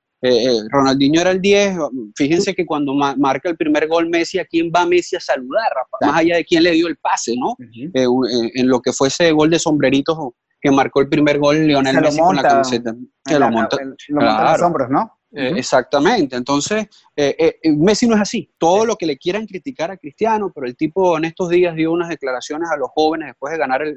Ronaldinho 0.72 1.22
era 1.22 1.32
el 1.32 1.42
10, 1.42 1.78
fíjense 2.16 2.54
que 2.54 2.66
cuando 2.66 2.94
marca 2.94 3.50
el 3.50 3.58
primer 3.58 3.88
gol 3.88 4.10
Messi, 4.10 4.40
¿a 4.40 4.46
quién 4.46 4.72
va 4.76 4.86
Messi 4.86 5.16
a 5.16 5.20
saludar? 5.20 5.72
Más 6.02 6.18
allá 6.18 6.38
de 6.38 6.46
quién 6.46 6.64
le 6.64 6.72
dio 6.72 6.88
el 6.88 6.98
pase, 6.98 7.36
¿no? 7.36 7.56
en 7.60 8.68
lo 8.68 8.80
que 8.82 8.94
fue 8.94 9.08
ese 9.08 9.32
gol 9.32 9.50
de 9.50 9.60
sombreritos 9.60 10.18
que 10.62 10.72
marcó 10.72 11.02
el 11.02 11.10
primer 11.10 11.40
gol 11.40 11.66
Lionel 11.66 12.02
Messi 12.02 12.20
con 12.20 12.36
la 12.36 12.44
camiseta. 12.44 12.96
Se 13.26 13.40
lo 13.40 13.50
monta, 13.50 13.78
lo 14.08 14.22
monta 14.22 14.52
los 14.54 14.62
hombros, 14.62 14.90
¿no? 14.90 15.17
Eh, 15.38 15.54
exactamente, 15.56 16.36
entonces 16.36 16.88
eh, 17.16 17.60
eh, 17.62 17.72
Messi 17.72 18.08
no 18.08 18.16
es 18.16 18.22
así. 18.22 18.50
Todo 18.58 18.86
lo 18.86 18.96
que 18.96 19.06
le 19.06 19.18
quieran 19.18 19.46
criticar 19.46 19.92
a 19.92 19.98
Cristiano, 19.98 20.52
pero 20.54 20.66
el 20.66 20.76
tipo 20.76 21.16
en 21.18 21.26
estos 21.26 21.50
días 21.50 21.76
dio 21.76 21.92
unas 21.92 22.10
declaraciones 22.10 22.70
a 22.72 22.78
los 22.78 22.90
jóvenes 22.90 23.28
después 23.28 23.52
de 23.54 23.60
ganar 23.60 23.84
el, 23.84 23.96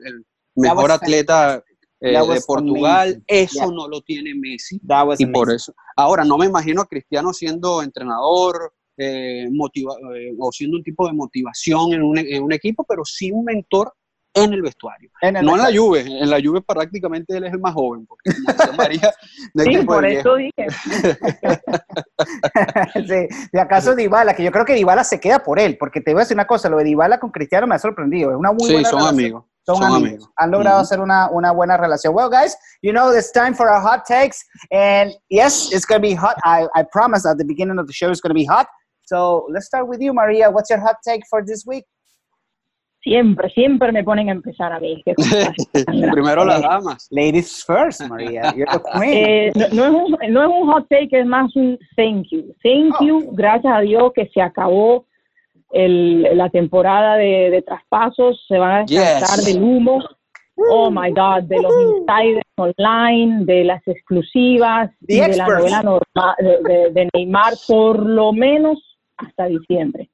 mejor 0.55 0.92
atleta 0.92 1.64
de 1.98 2.42
Portugal. 2.46 3.22
Eso 3.26 3.72
no 3.72 3.88
lo 3.88 4.03
tiene 4.03 4.35
Messi. 4.35 4.81
Y 5.18 5.26
por 5.26 5.50
eso. 5.50 5.72
Ahora, 5.96 6.24
no 6.24 6.37
me 6.37 6.46
imagino 6.46 6.83
a 6.83 6.87
Cristiano 6.87 7.33
siendo 7.33 7.83
entrenador. 7.83 8.74
o 8.98 10.53
siendo 10.53 10.76
un 10.76 10.83
tipo 10.83 11.07
de 11.07 11.14
motivación 11.14 11.94
en 11.94 12.03
un, 12.03 12.18
en 12.18 12.42
un 12.42 12.53
equipo, 12.53 12.85
pero 12.87 13.03
sí 13.05 13.31
un 13.33 13.44
mentor 13.44 13.94
en 14.34 14.52
el 14.52 14.62
vestuario. 14.62 15.10
no 15.22 15.56
en 15.56 15.58
la 15.58 15.70
Juve, 15.74 16.00
en 16.00 16.30
la 16.30 16.40
Juve 16.42 16.62
prácticamente 16.62 17.36
él 17.36 17.44
es 17.44 17.52
el 17.52 17.60
más 17.60 17.74
joven, 17.74 18.06
porque 18.06 18.30
María 18.76 19.12
Sí, 19.56 19.78
por 19.84 20.06
eso 20.06 20.36
dije. 20.36 20.52
sí, 22.94 23.48
de 23.52 23.60
acaso 23.60 23.94
Dybala, 23.94 24.34
que 24.34 24.44
yo 24.44 24.52
creo 24.52 24.64
que 24.64 24.74
Dybala 24.74 25.04
se 25.04 25.18
queda 25.18 25.40
por 25.40 25.58
él, 25.58 25.76
porque 25.78 26.00
te 26.00 26.12
voy 26.12 26.20
a 26.20 26.24
decir 26.24 26.36
una 26.36 26.46
cosa, 26.46 26.68
lo 26.68 26.78
de 26.78 26.84
Dybala 26.84 27.18
con 27.18 27.30
Cristiano 27.30 27.66
me 27.66 27.74
ha 27.74 27.78
sorprendido, 27.78 28.30
es 28.30 28.36
una 28.36 28.52
muy 28.52 28.66
sí, 28.66 28.72
buena 28.74 28.90
son 28.90 29.02
amigos. 29.02 29.44
Son, 29.66 29.82
amigos. 29.82 30.28
Han 30.36 30.50
logrado 30.50 30.80
hacer 30.80 31.00
una, 31.00 31.30
una 31.30 31.52
buena 31.52 31.76
relación. 31.76 32.14
Well, 32.14 32.30
guys, 32.30 32.56
you 32.82 32.92
know, 32.92 33.12
it's 33.12 33.30
time 33.30 33.54
for 33.54 33.68
our 33.68 33.80
hot 33.80 34.04
takes. 34.06 34.42
And 34.72 35.12
yes, 35.28 35.70
it's 35.70 35.84
going 35.84 36.00
to 36.00 36.08
be 36.08 36.14
hot. 36.14 36.36
I, 36.44 36.66
I 36.74 36.82
promise 36.90 37.26
at 37.26 37.36
the 37.36 37.44
beginning 37.44 37.78
of 37.78 37.86
the 37.86 37.92
show 37.92 38.10
it's 38.10 38.20
going 38.20 38.30
to 38.30 38.34
be 38.34 38.46
hot. 38.46 38.66
So 39.04 39.46
let's 39.52 39.66
start 39.66 39.86
with 39.86 40.00
you, 40.00 40.14
Maria. 40.14 40.50
What's 40.50 40.70
your 40.70 40.80
hot 40.80 40.96
take 41.06 41.22
for 41.28 41.44
this 41.44 41.64
week? 41.66 41.84
Siempre, 43.02 43.48
siempre 43.50 43.92
me 43.92 44.04
ponen 44.04 44.28
a 44.28 44.32
empezar 44.32 44.72
a 44.72 44.80
mí. 44.80 45.02
Primero 46.12 46.44
las 46.44 46.60
damas. 46.60 47.08
Ladies 47.10 47.64
first, 47.64 48.02
María. 48.08 48.52
Eh, 49.02 49.50
no, 49.72 49.84
es 49.84 49.90
un, 49.90 50.16
no, 50.32 50.42
es 50.42 50.48
un, 50.48 50.70
hot 50.70 50.86
take, 50.88 51.08
es 51.18 51.26
más 51.26 51.54
un 51.56 51.78
thank 51.96 52.26
you. 52.30 52.54
Thank 52.62 52.94
oh. 53.00 53.04
you, 53.04 53.30
gracias 53.32 53.72
a 53.72 53.80
Dios 53.80 54.12
que 54.14 54.28
se 54.28 54.42
acabó 54.42 55.06
el, 55.72 56.36
la 56.36 56.50
temporada 56.50 57.16
de, 57.16 57.50
de, 57.50 57.62
traspasos, 57.62 58.44
se 58.46 58.58
van 58.58 58.70
a 58.72 58.84
descansar 58.84 59.38
del 59.44 59.62
humo. 59.62 60.02
Oh 60.70 60.90
my 60.90 61.10
God, 61.10 61.44
de 61.44 61.62
los 61.62 61.72
insiders 61.72 62.44
online, 62.56 63.46
de 63.46 63.64
las 63.64 63.80
exclusivas, 63.88 64.90
de 65.00 65.34
la 65.34 65.46
novela 65.46 65.82
normal, 65.82 66.34
de, 66.38 66.90
de 66.92 67.08
Neymar, 67.14 67.54
por 67.66 68.04
lo 68.04 68.32
menos 68.34 68.78
hasta 69.16 69.46
diciembre. 69.46 70.10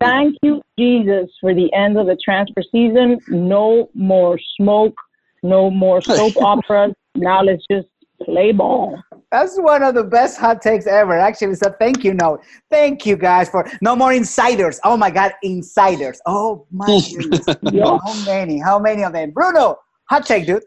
Thank 0.00 0.36
you, 0.42 0.62
Jesus, 0.78 1.30
for 1.40 1.54
the 1.54 1.72
end 1.72 1.96
of 1.98 2.06
the 2.06 2.16
transfer 2.24 2.62
season. 2.72 3.18
No 3.28 3.90
more 3.94 4.38
smoke, 4.56 4.94
no 5.42 5.70
more 5.70 6.00
soap 6.02 6.36
operas. 6.42 6.92
Now 7.14 7.42
let's 7.42 7.64
just 7.70 7.88
play 8.22 8.52
ball. 8.52 9.00
That's 9.30 9.56
one 9.58 9.82
of 9.82 9.94
the 9.94 10.04
best 10.04 10.38
hot 10.38 10.62
takes 10.62 10.86
ever. 10.86 11.18
Actually, 11.18 11.52
it's 11.52 11.62
a 11.62 11.70
thank 11.70 12.04
you 12.04 12.14
note. 12.14 12.40
Thank 12.70 13.04
you 13.04 13.16
guys 13.16 13.48
for 13.48 13.68
no 13.80 13.96
more 13.96 14.12
insiders. 14.12 14.78
Oh 14.84 14.96
my 14.96 15.10
God, 15.10 15.32
insiders. 15.42 16.20
Oh 16.26 16.66
my 16.70 16.86
goodness. 17.16 17.44
How 17.46 18.24
many? 18.24 18.60
How 18.60 18.78
many 18.78 19.02
of 19.02 19.12
them? 19.12 19.30
Bruno, 19.32 19.78
hot 20.08 20.26
take, 20.26 20.46
dude. 20.46 20.62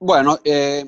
Bueno, 0.00 0.38
eh, 0.44 0.84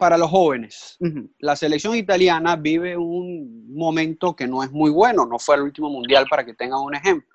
para 0.00 0.16
los 0.16 0.30
jóvenes. 0.30 0.96
La 1.38 1.54
selección 1.54 1.94
italiana 1.94 2.56
vive 2.56 2.96
un 2.96 3.72
momento 3.72 4.34
que 4.34 4.48
no 4.48 4.64
es 4.64 4.72
muy 4.72 4.90
bueno, 4.90 5.26
no 5.26 5.38
fue 5.38 5.56
el 5.56 5.62
último 5.62 5.90
mundial 5.90 6.26
para 6.28 6.44
que 6.44 6.54
tengan 6.54 6.80
un 6.80 6.94
ejemplo. 6.94 7.28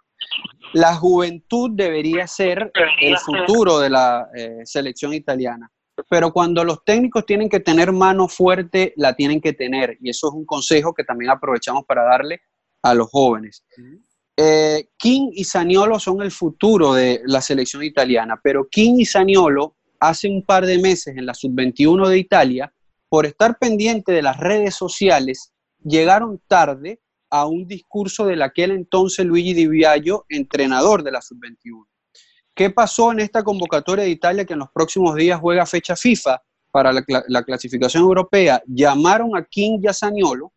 La 0.73 0.95
juventud 0.95 1.69
debería 1.73 2.25
ser 2.25 2.71
el 2.99 3.17
futuro 3.19 3.79
de 3.79 3.89
la 3.91 4.27
eh, 4.35 4.61
selección 4.63 5.13
italiana, 5.13 5.71
pero 6.09 6.33
cuando 6.33 6.63
los 6.63 6.83
técnicos 6.83 7.25
tienen 7.25 7.49
que 7.49 7.59
tener 7.59 7.91
mano 7.91 8.27
fuerte, 8.27 8.93
la 8.97 9.15
tienen 9.15 9.39
que 9.39 9.53
tener, 9.53 9.97
y 10.01 10.09
eso 10.09 10.27
es 10.27 10.33
un 10.33 10.45
consejo 10.45 10.93
que 10.93 11.03
también 11.03 11.29
aprovechamos 11.31 11.85
para 11.85 12.03
darle 12.03 12.41
a 12.81 12.95
los 12.95 13.09
jóvenes. 13.11 13.63
Eh, 14.35 14.89
King 14.97 15.29
y 15.33 15.43
Saniolo 15.43 15.99
son 15.99 16.21
el 16.23 16.31
futuro 16.31 16.93
de 16.93 17.21
la 17.25 17.41
selección 17.41 17.83
italiana, 17.83 18.39
pero 18.43 18.67
King 18.67 18.95
y 18.97 19.05
Saniolo 19.05 19.75
hace 20.07 20.29
un 20.29 20.43
par 20.43 20.65
de 20.65 20.77
meses 20.77 21.15
en 21.17 21.25
la 21.25 21.33
sub-21 21.33 22.07
de 22.07 22.17
Italia, 22.17 22.73
por 23.09 23.25
estar 23.25 23.57
pendiente 23.57 24.11
de 24.11 24.21
las 24.21 24.37
redes 24.37 24.75
sociales, 24.75 25.51
llegaron 25.83 26.41
tarde 26.47 26.99
a 27.29 27.45
un 27.47 27.67
discurso 27.67 28.25
del 28.25 28.41
aquel 28.41 28.71
entonces 28.71 29.25
Luigi 29.25 29.53
Di 29.53 29.67
Biagio, 29.67 30.25
entrenador 30.29 31.03
de 31.03 31.11
la 31.11 31.21
sub-21. 31.21 31.85
¿Qué 32.53 32.69
pasó 32.69 33.11
en 33.11 33.19
esta 33.19 33.43
convocatoria 33.43 34.05
de 34.05 34.09
Italia 34.09 34.45
que 34.45 34.53
en 34.53 34.59
los 34.59 34.69
próximos 34.73 35.15
días 35.15 35.39
juega 35.39 35.65
fecha 35.65 35.95
FIFA 35.95 36.41
para 36.71 36.93
la, 36.93 37.43
clasificación 37.43 38.03
europea? 38.03 38.61
Llamaron 38.65 39.35
a 39.35 39.43
King 39.43 39.79
Yassaniolo 39.81 40.53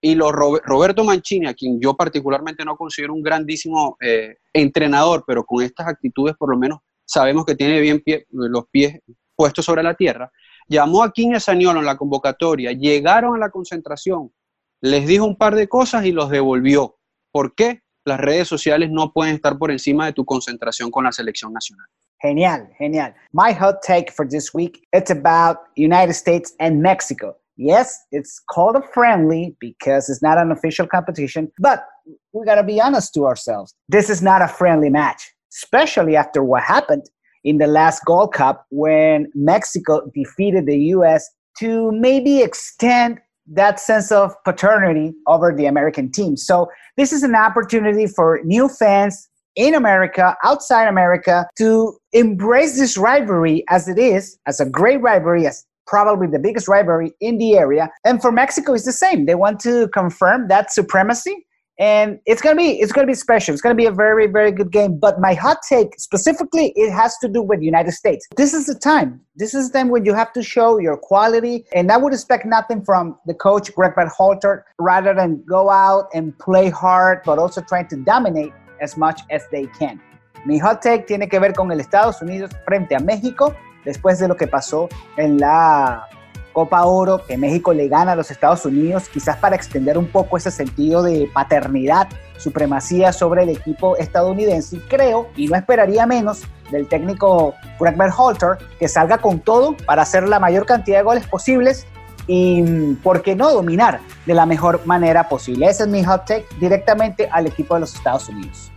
y 0.00 0.14
los 0.14 0.32
Roberto 0.32 1.04
Mancini, 1.04 1.46
a 1.46 1.54
quien 1.54 1.78
yo 1.78 1.94
particularmente 1.94 2.64
no 2.64 2.74
considero 2.76 3.12
un 3.12 3.22
grandísimo 3.22 3.98
eh, 4.00 4.36
entrenador, 4.54 5.24
pero 5.26 5.44
con 5.44 5.62
estas 5.62 5.88
actitudes 5.88 6.34
por 6.38 6.50
lo 6.50 6.56
menos 6.56 6.78
sabemos 7.10 7.44
que 7.44 7.56
tiene 7.56 7.80
bien 7.80 8.02
los 8.30 8.68
pies 8.70 9.00
puestos 9.34 9.64
sobre 9.64 9.82
la 9.82 9.94
tierra, 9.94 10.30
llamó 10.68 11.02
a 11.02 11.12
King 11.12 11.38
Saniolo 11.38 11.80
en 11.80 11.86
la 11.86 11.96
convocatoria, 11.96 12.72
llegaron 12.72 13.34
a 13.34 13.38
la 13.38 13.50
concentración, 13.50 14.32
les 14.80 15.06
dijo 15.06 15.24
un 15.24 15.36
par 15.36 15.56
de 15.56 15.68
cosas 15.68 16.04
y 16.04 16.12
los 16.12 16.30
devolvió. 16.30 16.98
¿Por 17.32 17.54
qué? 17.54 17.82
Las 18.04 18.20
redes 18.20 18.48
sociales 18.48 18.90
no 18.90 19.12
pueden 19.12 19.34
estar 19.34 19.58
por 19.58 19.70
encima 19.70 20.06
de 20.06 20.12
tu 20.12 20.24
concentración 20.24 20.90
con 20.90 21.04
la 21.04 21.12
selección 21.12 21.52
nacional. 21.52 21.86
Genial, 22.22 22.68
genial. 22.78 23.14
My 23.32 23.52
hot 23.52 23.82
take 23.82 24.12
for 24.12 24.26
this 24.28 24.54
week, 24.54 24.86
it's 24.92 25.10
about 25.10 25.58
United 25.76 26.14
States 26.14 26.54
and 26.60 26.80
Mexico. 26.80 27.36
Yes, 27.56 27.98
it's 28.10 28.40
called 28.54 28.76
a 28.76 28.82
friendly 28.94 29.56
because 29.58 30.10
it's 30.10 30.22
not 30.22 30.38
an 30.38 30.50
official 30.50 30.86
competition, 30.86 31.50
but 31.58 31.84
we 32.32 32.44
got 32.44 32.54
to 32.56 32.62
be 32.62 32.80
honest 32.80 33.12
to 33.14 33.26
ourselves. 33.26 33.74
This 33.88 34.08
is 34.08 34.22
not 34.22 34.42
a 34.42 34.48
friendly 34.48 34.90
match 34.90 35.34
especially 35.52 36.16
after 36.16 36.42
what 36.42 36.62
happened 36.62 37.08
in 37.44 37.58
the 37.58 37.66
last 37.66 38.04
Gold 38.04 38.34
Cup 38.34 38.66
when 38.70 39.30
Mexico 39.34 40.10
defeated 40.14 40.66
the 40.66 40.78
US 40.94 41.28
to 41.58 41.90
maybe 41.92 42.42
extend 42.42 43.20
that 43.46 43.80
sense 43.80 44.12
of 44.12 44.32
paternity 44.44 45.12
over 45.26 45.54
the 45.54 45.66
American 45.66 46.12
team. 46.12 46.36
So, 46.36 46.70
this 46.96 47.12
is 47.12 47.22
an 47.22 47.34
opportunity 47.34 48.06
for 48.06 48.40
new 48.44 48.68
fans 48.68 49.28
in 49.56 49.74
America, 49.74 50.36
outside 50.44 50.86
America, 50.86 51.46
to 51.58 51.98
embrace 52.12 52.78
this 52.78 52.96
rivalry 52.96 53.64
as 53.68 53.88
it 53.88 53.98
is, 53.98 54.38
as 54.46 54.60
a 54.60 54.66
great 54.66 55.00
rivalry, 55.00 55.46
as 55.46 55.64
probably 55.86 56.28
the 56.28 56.38
biggest 56.38 56.68
rivalry 56.68 57.12
in 57.20 57.38
the 57.38 57.56
area. 57.56 57.90
And 58.04 58.22
for 58.22 58.30
Mexico, 58.30 58.74
it's 58.74 58.84
the 58.84 58.92
same. 58.92 59.26
They 59.26 59.34
want 59.34 59.58
to 59.60 59.88
confirm 59.88 60.46
that 60.48 60.72
supremacy 60.72 61.44
and 61.80 62.20
it's 62.26 62.42
gonna 62.42 62.56
be 62.56 62.78
it's 62.78 62.92
gonna 62.92 63.06
be 63.06 63.14
special. 63.14 63.54
It's 63.54 63.62
gonna 63.62 63.74
be 63.74 63.86
a 63.86 63.90
very 63.90 64.26
very 64.26 64.52
good 64.52 64.70
game. 64.70 64.98
But 64.98 65.18
my 65.18 65.34
hot 65.34 65.58
take 65.68 65.98
specifically, 65.98 66.72
it 66.76 66.92
has 66.92 67.16
to 67.18 67.28
do 67.28 67.42
with 67.42 67.62
United 67.62 67.92
States. 67.92 68.28
This 68.36 68.52
is 68.52 68.66
the 68.66 68.74
time. 68.74 69.20
This 69.34 69.54
is 69.54 69.70
the 69.70 69.78
time 69.78 69.88
when 69.88 70.04
you 70.04 70.12
have 70.14 70.32
to 70.34 70.42
show 70.42 70.78
your 70.78 70.98
quality, 70.98 71.64
and 71.74 71.90
I 71.90 71.96
would 71.96 72.12
expect 72.12 72.44
nothing 72.44 72.84
from 72.84 73.18
the 73.26 73.34
coach 73.34 73.74
Greg 73.74 73.94
Halter 73.96 74.66
rather 74.78 75.14
than 75.14 75.42
go 75.48 75.70
out 75.70 76.08
and 76.14 76.38
play 76.38 76.68
hard, 76.68 77.22
but 77.24 77.38
also 77.38 77.62
trying 77.62 77.88
to 77.88 77.96
dominate 77.96 78.52
as 78.82 78.96
much 78.96 79.22
as 79.30 79.42
they 79.50 79.66
can. 79.78 80.00
Mi 80.44 80.58
hot 80.58 80.82
take 80.82 81.06
tiene 81.06 81.28
que 81.28 81.40
ver 81.40 81.52
con 81.54 81.72
el 81.72 81.80
Estados 81.80 82.20
Unidos 82.20 82.50
frente 82.66 82.94
a 82.94 83.00
México 83.00 83.54
después 83.84 84.18
de 84.18 84.28
lo 84.28 84.36
que 84.36 84.46
pasó 84.46 84.88
en 85.16 85.38
la 85.38 86.06
Copa 86.52 86.84
Oro 86.84 87.24
que 87.26 87.36
México 87.36 87.72
le 87.72 87.88
gana 87.88 88.12
a 88.12 88.16
los 88.16 88.30
Estados 88.30 88.64
Unidos, 88.64 89.08
quizás 89.08 89.36
para 89.36 89.56
extender 89.56 89.96
un 89.98 90.06
poco 90.06 90.36
ese 90.36 90.50
sentido 90.50 91.02
de 91.02 91.30
paternidad, 91.32 92.08
supremacía 92.36 93.12
sobre 93.12 93.42
el 93.42 93.50
equipo 93.50 93.96
estadounidense. 93.96 94.76
Y 94.76 94.80
creo, 94.80 95.28
y 95.36 95.48
no 95.48 95.56
esperaría 95.56 96.06
menos, 96.06 96.42
del 96.70 96.88
técnico 96.88 97.54
Greg 97.78 97.96
Berhalter, 97.96 98.58
que 98.78 98.88
salga 98.88 99.18
con 99.18 99.40
todo 99.40 99.76
para 99.86 100.02
hacer 100.02 100.28
la 100.28 100.38
mayor 100.38 100.66
cantidad 100.66 100.98
de 100.98 101.04
goles 101.04 101.26
posibles 101.26 101.86
y, 102.26 102.94
¿por 103.02 103.22
qué 103.22 103.34
no, 103.34 103.52
dominar 103.52 104.00
de 104.26 104.34
la 104.34 104.46
mejor 104.46 104.86
manera 104.86 105.28
posible? 105.28 105.66
Ese 105.66 105.82
es 105.84 105.88
mi 105.88 106.04
hot 106.04 106.26
take 106.26 106.46
directamente 106.60 107.28
al 107.30 107.46
equipo 107.46 107.74
de 107.74 107.80
los 107.80 107.94
Estados 107.94 108.28
Unidos. 108.28 108.70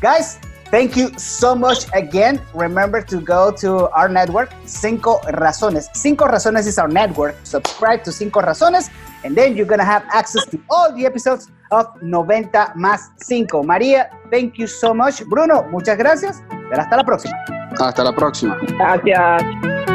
Guys, 0.00 0.38
Thank 0.72 0.96
you 0.96 1.12
so 1.18 1.54
much 1.54 1.84
again. 1.92 2.40
Remember 2.54 3.02
to 3.02 3.20
go 3.20 3.52
to 3.60 3.90
our 3.92 4.08
network, 4.08 4.48
Cinco 4.64 5.18
Razones. 5.36 5.94
Cinco 5.94 6.24
Razones 6.24 6.66
is 6.66 6.78
our 6.78 6.88
network. 6.88 7.36
Subscribe 7.44 8.02
to 8.04 8.10
Cinco 8.10 8.40
Razones, 8.40 8.88
and 9.22 9.36
then 9.36 9.54
you're 9.54 9.68
going 9.68 9.80
to 9.80 9.84
have 9.84 10.02
access 10.08 10.46
to 10.46 10.58
all 10.70 10.90
the 10.96 11.04
episodes 11.04 11.50
of 11.70 11.92
90 12.00 12.72
más 12.74 13.12
5. 13.20 13.62
María, 13.66 14.08
thank 14.30 14.56
you 14.56 14.66
so 14.66 14.94
much. 14.94 15.22
Bruno, 15.26 15.62
muchas 15.70 15.98
gracias. 15.98 16.42
Hasta 16.72 16.96
la 16.96 17.04
próxima. 17.04 17.36
Hasta 17.78 18.04
la 18.04 18.12
próxima. 18.14 18.56
Gracias. 18.78 19.91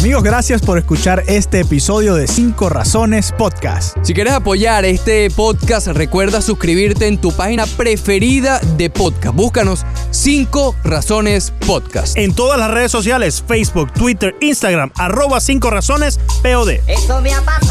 Amigos, 0.00 0.22
gracias 0.22 0.62
por 0.62 0.78
escuchar 0.78 1.24
este 1.26 1.60
episodio 1.60 2.14
de 2.14 2.26
5 2.26 2.70
Razones 2.70 3.32
Podcast. 3.36 3.98
Si 4.00 4.14
quieres 4.14 4.32
apoyar 4.32 4.86
este 4.86 5.28
podcast, 5.28 5.88
recuerda 5.88 6.40
suscribirte 6.40 7.06
en 7.06 7.18
tu 7.18 7.32
página 7.32 7.66
preferida 7.66 8.60
de 8.78 8.88
podcast. 8.88 9.36
Búscanos 9.36 9.84
5 10.10 10.74
Razones 10.84 11.52
Podcast. 11.66 12.16
En 12.16 12.34
todas 12.34 12.58
las 12.58 12.70
redes 12.70 12.90
sociales, 12.90 13.44
Facebook, 13.46 13.92
Twitter, 13.92 14.34
Instagram, 14.40 14.90
arroba 14.96 15.38
5 15.38 15.68
Razones 15.68 16.18
POD. 16.42 16.80
Eso 16.86 17.20
me 17.20 17.34
ha 17.34 17.42
pasado. 17.42 17.70